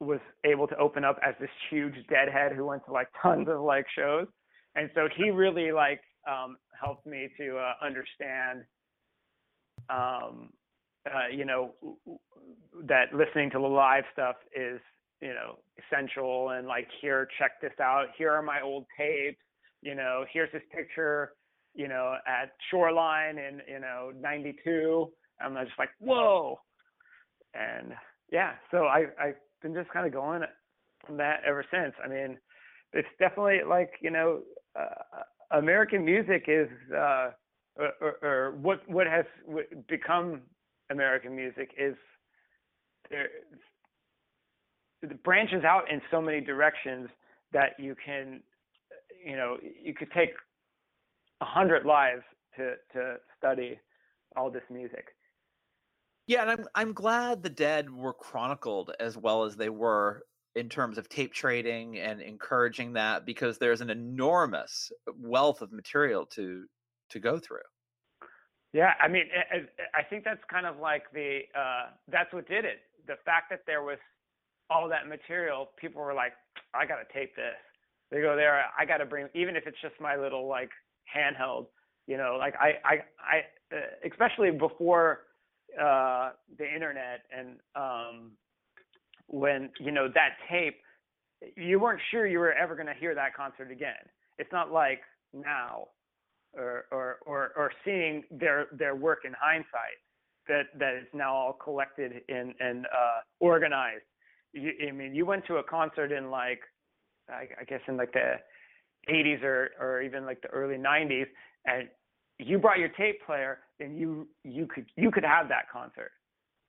[0.00, 3.60] was able to open up as this huge deadhead who went to like tons of
[3.62, 4.26] like shows.
[4.74, 8.62] And so he really like um helped me to uh, understand
[9.88, 10.50] um
[11.06, 11.70] uh, you know
[12.82, 14.80] that listening to the live stuff is
[15.22, 18.06] you know essential and like here check this out.
[18.18, 19.38] Here are my old tapes
[19.82, 21.32] you know, here's this picture,
[21.74, 25.08] you know, at Shoreline in, you know, 92.
[25.40, 26.58] I'm just like, whoa.
[27.54, 27.92] And
[28.30, 30.42] yeah, so I, I've been just kind of going
[31.06, 31.94] from that ever since.
[32.04, 32.38] I mean,
[32.92, 34.40] it's definitely like, you know,
[34.78, 37.30] uh, American music is, uh,
[37.76, 39.24] or, or, or what, what has
[39.88, 40.40] become
[40.90, 41.94] American music is
[43.10, 43.28] there,
[45.02, 47.08] it branches out in so many directions
[47.52, 48.40] that you can
[49.26, 50.30] you know you could take
[51.42, 52.22] a hundred lives
[52.56, 53.78] to to study
[54.36, 55.06] all this music.
[56.26, 60.22] Yeah, and I'm I'm glad the Dead were chronicled as well as they were
[60.54, 66.24] in terms of tape trading and encouraging that because there's an enormous wealth of material
[66.26, 66.66] to
[67.10, 67.68] to go through.
[68.72, 69.24] yeah i mean
[69.94, 72.78] I- think that's kind of like the uh that's what did it.
[73.06, 73.98] The fact that there was
[74.70, 76.32] all that material people were like
[76.74, 77.60] i gotta tape this
[78.10, 80.70] they go there i gotta bring even if it's just my little like
[81.14, 81.66] handheld
[82.06, 83.80] you know like i i i uh,
[84.10, 85.20] especially before
[85.80, 88.32] uh the internet and um
[89.28, 90.76] when you know that tape
[91.56, 93.94] you weren't sure you were ever going to hear that concert again.
[94.38, 95.00] It's not like
[95.32, 95.88] now
[96.54, 99.98] or or or, or seeing their their work in hindsight
[100.48, 104.04] that that is now all collected and and uh organized.
[104.52, 106.60] You, i mean you went to a concert in like
[107.28, 108.34] I, I guess in like the
[109.10, 111.26] 80s or or even like the early 90s
[111.66, 111.88] and
[112.38, 116.10] you brought your tape player and you you could you could have that concert.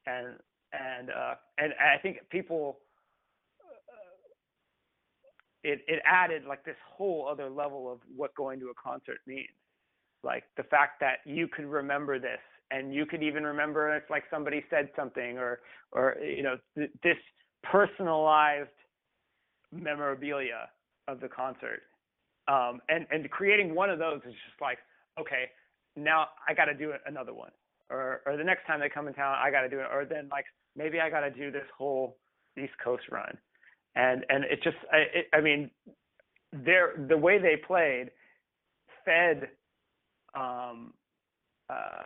[0.05, 0.35] And
[0.73, 2.79] and uh and i think people
[3.61, 3.73] uh,
[5.63, 9.47] it it added like this whole other level of what going to a concert means.
[10.23, 12.39] Like the fact that you could remember this
[12.71, 15.59] and you could even remember if like somebody said something or
[15.91, 17.17] or you know th- this
[17.63, 18.69] personalized
[19.71, 20.69] memorabilia
[21.07, 21.81] of the concert.
[22.47, 24.79] Um and and creating one of those is just like
[25.19, 25.49] okay
[25.95, 27.51] now i got to do another one.
[27.89, 29.87] Or or the next time they come in town i got to do it.
[29.91, 30.45] Or then like
[30.75, 32.17] maybe i got to do this whole
[32.57, 33.37] east coast run.
[33.95, 35.71] And and it just i it, i mean
[36.53, 38.11] their the way they played
[39.05, 39.49] fed
[40.35, 40.93] um
[41.69, 42.03] uh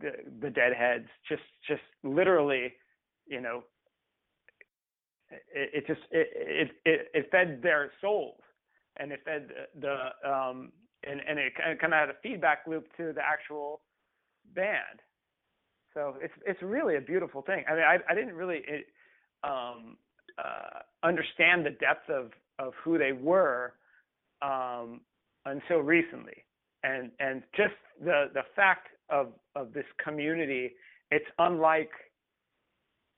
[0.00, 1.08] the the deadheads.
[1.28, 2.72] Just just literally
[3.26, 3.64] you know
[5.30, 8.40] it, it just it, it it fed their souls.
[8.98, 9.48] And it fed
[9.80, 9.80] the,
[10.22, 10.72] the um
[11.04, 13.80] and and it kind of had a feedback loop to the actual
[14.54, 15.00] band.
[15.94, 17.64] So it's it's really a beautiful thing.
[17.68, 18.86] I mean i i didn't really it,
[19.44, 19.96] um
[20.38, 23.74] uh understand the depth of of who they were
[24.42, 25.00] um
[25.46, 26.44] until recently.
[26.82, 30.72] And and just the the fact of of this community
[31.10, 31.90] it's unlike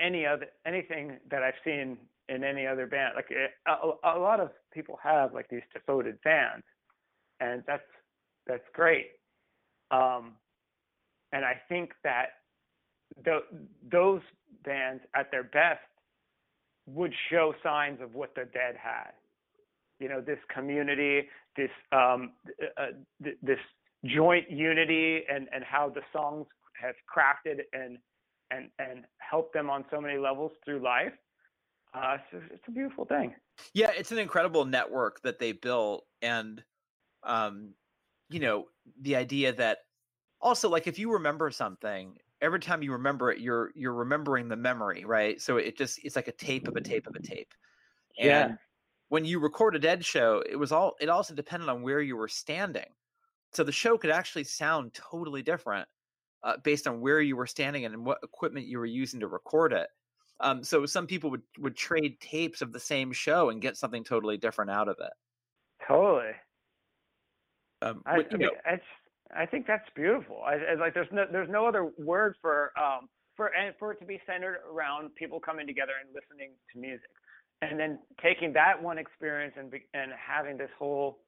[0.02, 1.96] any other anything that I've seen
[2.28, 3.14] in any other band.
[3.16, 6.64] Like a, a lot of people have like these devoted fans,
[7.40, 7.82] and that's
[8.46, 9.06] that's great.
[9.90, 10.32] Um,
[11.32, 12.26] and I think that
[13.24, 13.44] th-
[13.90, 14.20] those
[14.64, 15.80] bands at their best
[16.86, 19.12] would show signs of what the Dead had.
[20.00, 22.32] You know, this community, this um,
[22.76, 22.86] uh,
[23.22, 23.58] th- this
[24.04, 26.46] joint unity, and and how the songs
[26.80, 27.98] have crafted and
[28.52, 31.12] and and helped them on so many levels through life.
[31.94, 33.34] Uh, it's, it's a beautiful thing.
[33.74, 36.64] Yeah, it's an incredible network that they built, and
[37.22, 37.74] um,
[38.30, 38.66] you know,
[39.00, 39.78] the idea that
[40.40, 44.56] also like if you remember something every time you remember it, you're you're remembering the
[44.56, 45.40] memory, right?
[45.40, 47.54] So it just it's like a tape of a tape of a tape.
[48.18, 48.56] And Yeah.
[49.08, 52.16] when you record a dead show, it was all it also depended on where you
[52.16, 52.94] were standing.
[53.52, 55.88] So the show could actually sound totally different
[56.44, 59.72] uh, based on where you were standing and what equipment you were using to record
[59.72, 59.88] it.
[60.40, 64.02] Um, so some people would would trade tapes of the same show and get something
[64.02, 65.12] totally different out of it.
[65.86, 66.32] Totally.
[67.80, 68.84] Um, I, but, you know, it's,
[69.36, 70.42] I think that's beautiful.
[70.44, 74.00] I, I like there's no there's no other word for um for and for it
[74.00, 77.10] to be centered around people coming together and listening to music,
[77.60, 81.20] and then taking that one experience and and having this whole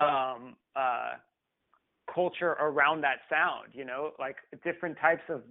[0.00, 1.12] um uh
[2.12, 3.68] culture around that sound.
[3.72, 5.42] You know, like different types of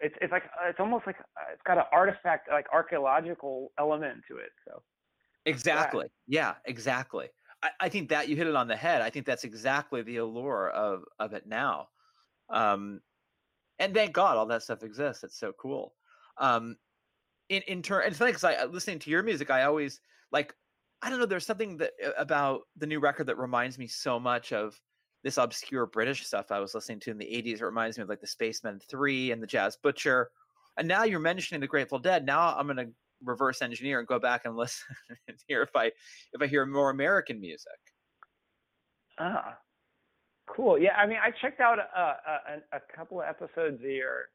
[0.00, 4.36] it's it's like it's almost like uh, it's got an artifact like archaeological element to
[4.36, 4.50] it.
[4.66, 4.82] So
[5.46, 6.06] Exactly.
[6.26, 7.28] Yeah, exactly.
[7.62, 9.02] I, I think that you hit it on the head.
[9.02, 11.88] I think that's exactly the allure of of it now.
[12.48, 13.00] Um,
[13.78, 15.24] and thank God all that stuff exists.
[15.24, 15.94] It's so cool.
[16.38, 16.76] Um,
[17.48, 20.00] in in turn, it's funny because I listening to your music, I always
[20.32, 20.54] like.
[21.02, 21.24] I don't know.
[21.24, 24.78] There's something that about the new record that reminds me so much of
[25.22, 27.60] this obscure British stuff I was listening to in the '80s.
[27.60, 30.30] It reminds me of like the Spacemen Three and the Jazz Butcher.
[30.76, 32.24] And now you're mentioning the Grateful Dead.
[32.24, 32.86] Now I'm gonna
[33.24, 34.94] reverse engineer and go back and listen
[35.28, 35.86] and hear if I
[36.32, 37.72] if I hear more American music.
[39.18, 39.58] Ah,
[40.46, 40.78] cool.
[40.78, 44.26] Yeah, I mean, I checked out a, a, a couple of episodes of your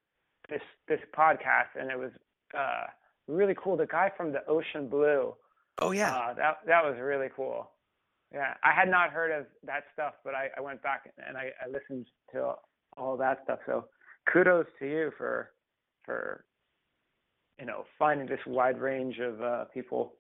[0.49, 2.11] this this podcast, and it was
[2.55, 2.83] uh,
[3.27, 3.77] really cool.
[3.77, 5.33] The guy from the Ocean Blue,
[5.81, 7.69] Oh yeah, uh, that that was really cool.
[8.33, 11.51] Yeah, I had not heard of that stuff, but I, I went back and I,
[11.63, 12.53] I listened to
[12.97, 13.59] all that stuff.
[13.65, 13.85] So
[14.31, 15.51] kudos to you for
[16.03, 16.45] for
[17.59, 20.13] you know finding this wide range of uh, people.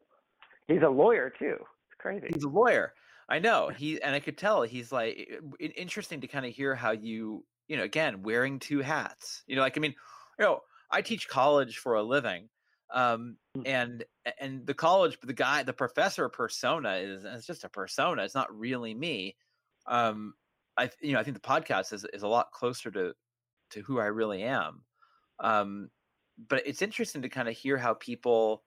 [0.67, 1.55] He's a lawyer too.
[1.59, 2.27] It's crazy.
[2.33, 2.93] he's a lawyer.
[3.27, 5.27] I know he, and I could tell he's like
[5.61, 9.43] i- interesting to kind of hear how you, you know, again wearing two hats.
[9.47, 9.95] You know, like I mean,
[10.39, 12.49] you know, I teach college for a living,
[12.91, 13.67] um, Mm.
[13.67, 14.05] and
[14.39, 18.23] and the college, the guy, the professor persona is it's just a persona.
[18.23, 19.37] It's not really me.
[19.85, 20.35] Um,
[20.77, 23.15] I, you know, I think the podcast is is a lot closer to
[23.71, 24.85] to who I really am.
[25.39, 25.91] Um,
[26.37, 28.65] but it's interesting to kind of hear how people,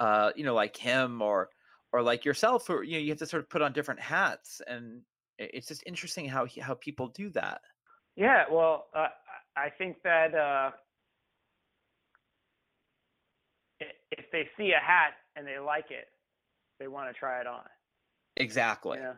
[0.00, 1.50] uh, you know, like him or
[1.92, 4.60] or like yourself, or you know, you have to sort of put on different hats,
[4.66, 5.02] and
[5.38, 7.62] it's just interesting how he- how people do that.
[8.16, 9.08] Yeah, well, uh,
[9.56, 10.70] I think that uh,
[13.71, 13.71] i-
[14.10, 16.08] if they see a hat and they like it,
[16.78, 17.64] they want to try it on.
[18.36, 18.98] Exactly.
[18.98, 19.14] Yeah.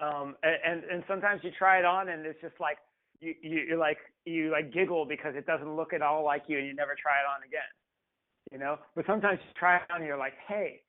[0.00, 2.78] Um, and and sometimes you try it on and it's just like
[3.20, 6.58] you you you're like you like giggle because it doesn't look at all like you
[6.58, 7.70] and you never try it on again.
[8.52, 8.78] You know.
[8.94, 10.82] But sometimes you try it on and you're like, hey,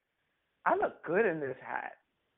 [0.66, 1.94] I look good in this hat.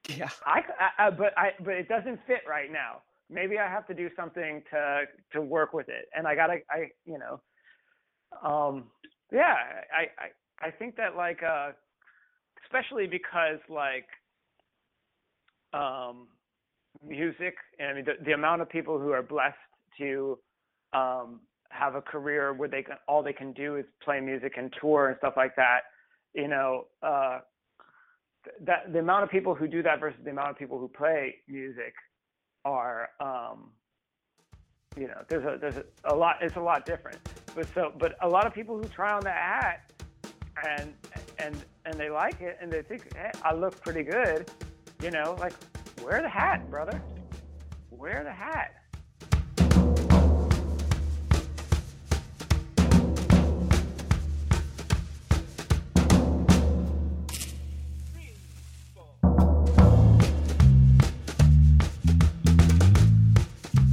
[0.09, 0.29] Yeah.
[0.45, 3.01] I, I- I- but I but it doesn't fit right now.
[3.29, 5.03] Maybe I have to do something to
[5.33, 7.41] to work with it, and I gotta I you know,
[8.47, 8.85] um
[9.31, 9.55] yeah
[9.93, 10.27] I I
[10.61, 11.71] I think that like uh
[12.65, 14.07] especially because like
[15.73, 16.27] um
[17.05, 19.55] music I mean the, the amount of people who are blessed
[19.99, 20.37] to
[20.93, 24.73] um have a career where they can all they can do is play music and
[24.81, 25.81] tour and stuff like that
[26.33, 27.39] you know uh
[28.61, 31.35] that the amount of people who do that versus the amount of people who play
[31.47, 31.93] music
[32.65, 33.71] are um
[34.95, 37.21] you know there's a there's a, a lot it's a lot different.
[37.55, 39.77] But so but a lot of people who try on that hat
[40.67, 40.93] and
[41.39, 44.49] and and they like it and they think hey, I look pretty good
[45.01, 45.53] you know like
[46.03, 47.01] wear the hat brother
[47.91, 48.81] wear the hat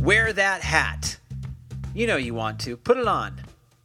[0.09, 1.19] Wear that hat.
[1.95, 2.79] You know you want to.
[2.79, 3.43] Put it on.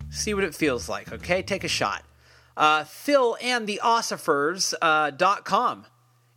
[0.10, 1.42] See what it feels like, okay?
[1.42, 2.04] Take a shot.
[2.56, 5.12] Uh, Phil and the Osophers, uh,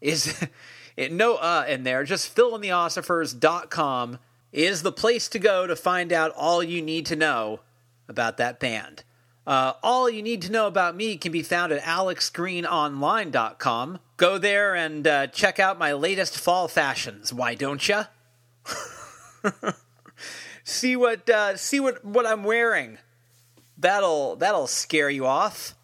[0.00, 0.44] is
[0.96, 4.18] it, no uh in there, just Phil and the Osophers dot com
[4.52, 7.60] is the place to go to find out all you need to know
[8.08, 9.04] about that band.
[9.46, 13.98] Uh, all you need to know about me can be found at alexgreenonline.com.
[14.16, 17.32] Go there and uh, check out my latest fall fashions.
[17.32, 18.02] Why don't you?
[20.64, 22.98] see what uh, see what what I'm wearing.
[23.78, 25.75] That'll that'll scare you off.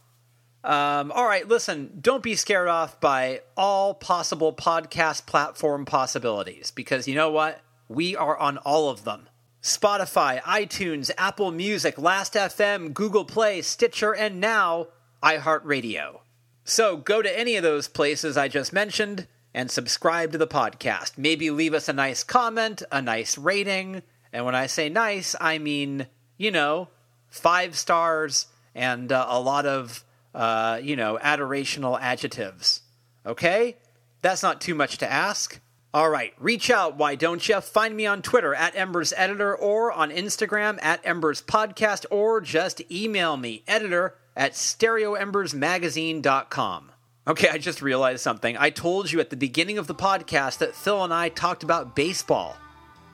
[0.64, 1.98] Um, all right, listen.
[2.00, 7.60] Don't be scared off by all possible podcast platform possibilities because you know what?
[7.88, 9.28] We are on all of them.
[9.60, 14.88] Spotify, iTunes, Apple Music, Last.fm, Google Play, Stitcher, and now
[15.22, 16.20] iHeartRadio.
[16.64, 21.18] So go to any of those places I just mentioned and subscribe to the podcast.
[21.18, 24.02] Maybe leave us a nice comment, a nice rating.
[24.32, 26.06] And when I say nice, I mean,
[26.38, 26.88] you know,
[27.28, 30.04] five stars and uh, a lot of,
[30.34, 32.80] uh, you know, adorational adjectives.
[33.24, 33.76] Okay?
[34.22, 35.60] That's not too much to ask.
[35.94, 37.60] All right, reach out, why don't you?
[37.60, 42.80] Find me on Twitter at Embers Editor or on Instagram at Embers Podcast or just
[42.90, 46.92] email me, editor at stereoembersmagazine.com.
[47.26, 48.56] Okay, I just realized something.
[48.56, 51.94] I told you at the beginning of the podcast that Phil and I talked about
[51.94, 52.56] baseball.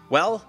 [0.08, 0.48] Well,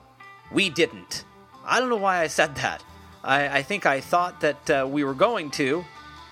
[0.51, 1.26] we didn't.
[1.65, 2.84] I don't know why I said that.
[3.24, 5.84] I, I think I thought that uh, we were going to,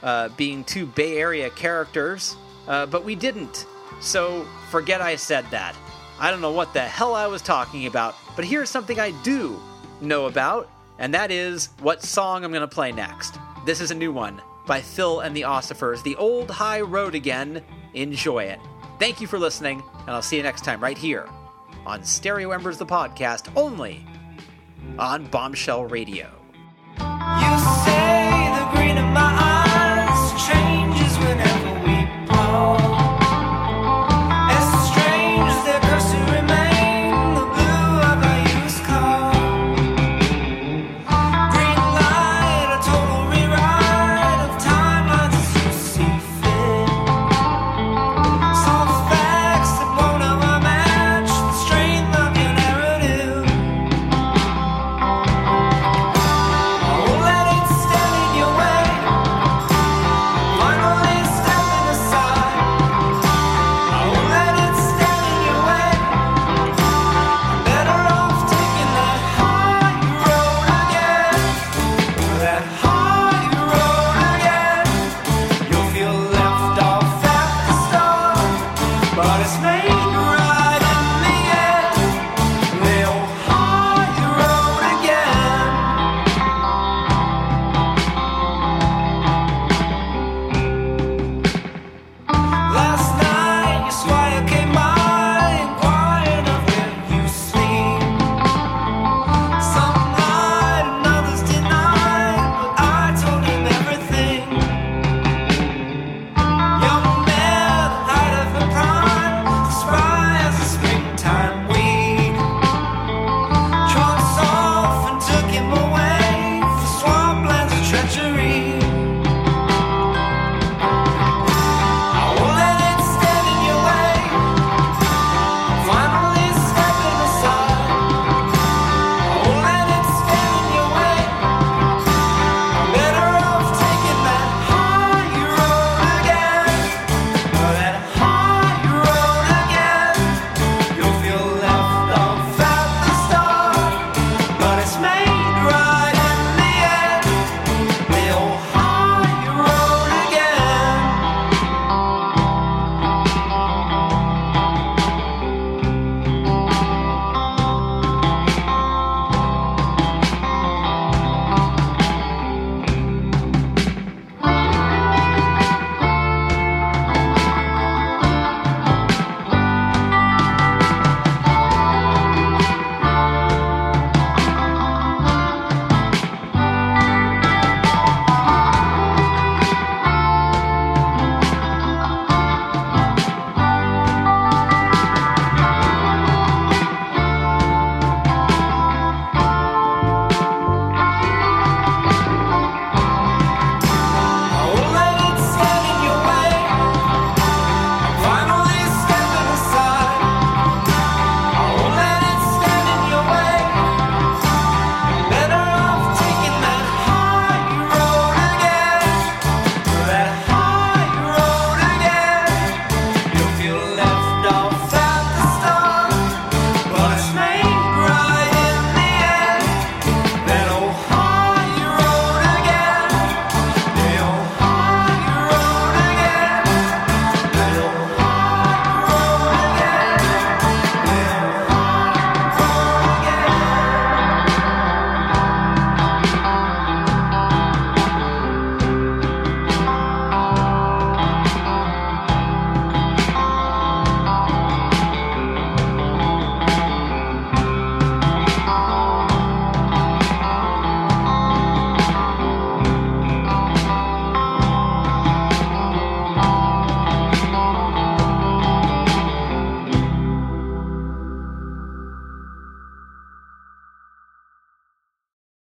[0.04, 2.36] uh, being two Bay Area characters,
[2.68, 3.66] uh, but we didn't.
[4.00, 5.76] So forget I said that.
[6.20, 9.60] I don't know what the hell I was talking about, but here's something I do
[10.02, 10.70] know about,
[11.00, 13.38] and that is what song I'm going to play next.
[13.66, 17.64] This is a new one by Phil and the Osophers, The Old High Road Again.
[17.94, 18.60] Enjoy it.
[19.00, 21.28] Thank you for listening, and I'll see you next time right here
[21.86, 24.06] on Stereo Embers, the podcast, only
[25.00, 26.30] on Bombshell Radio.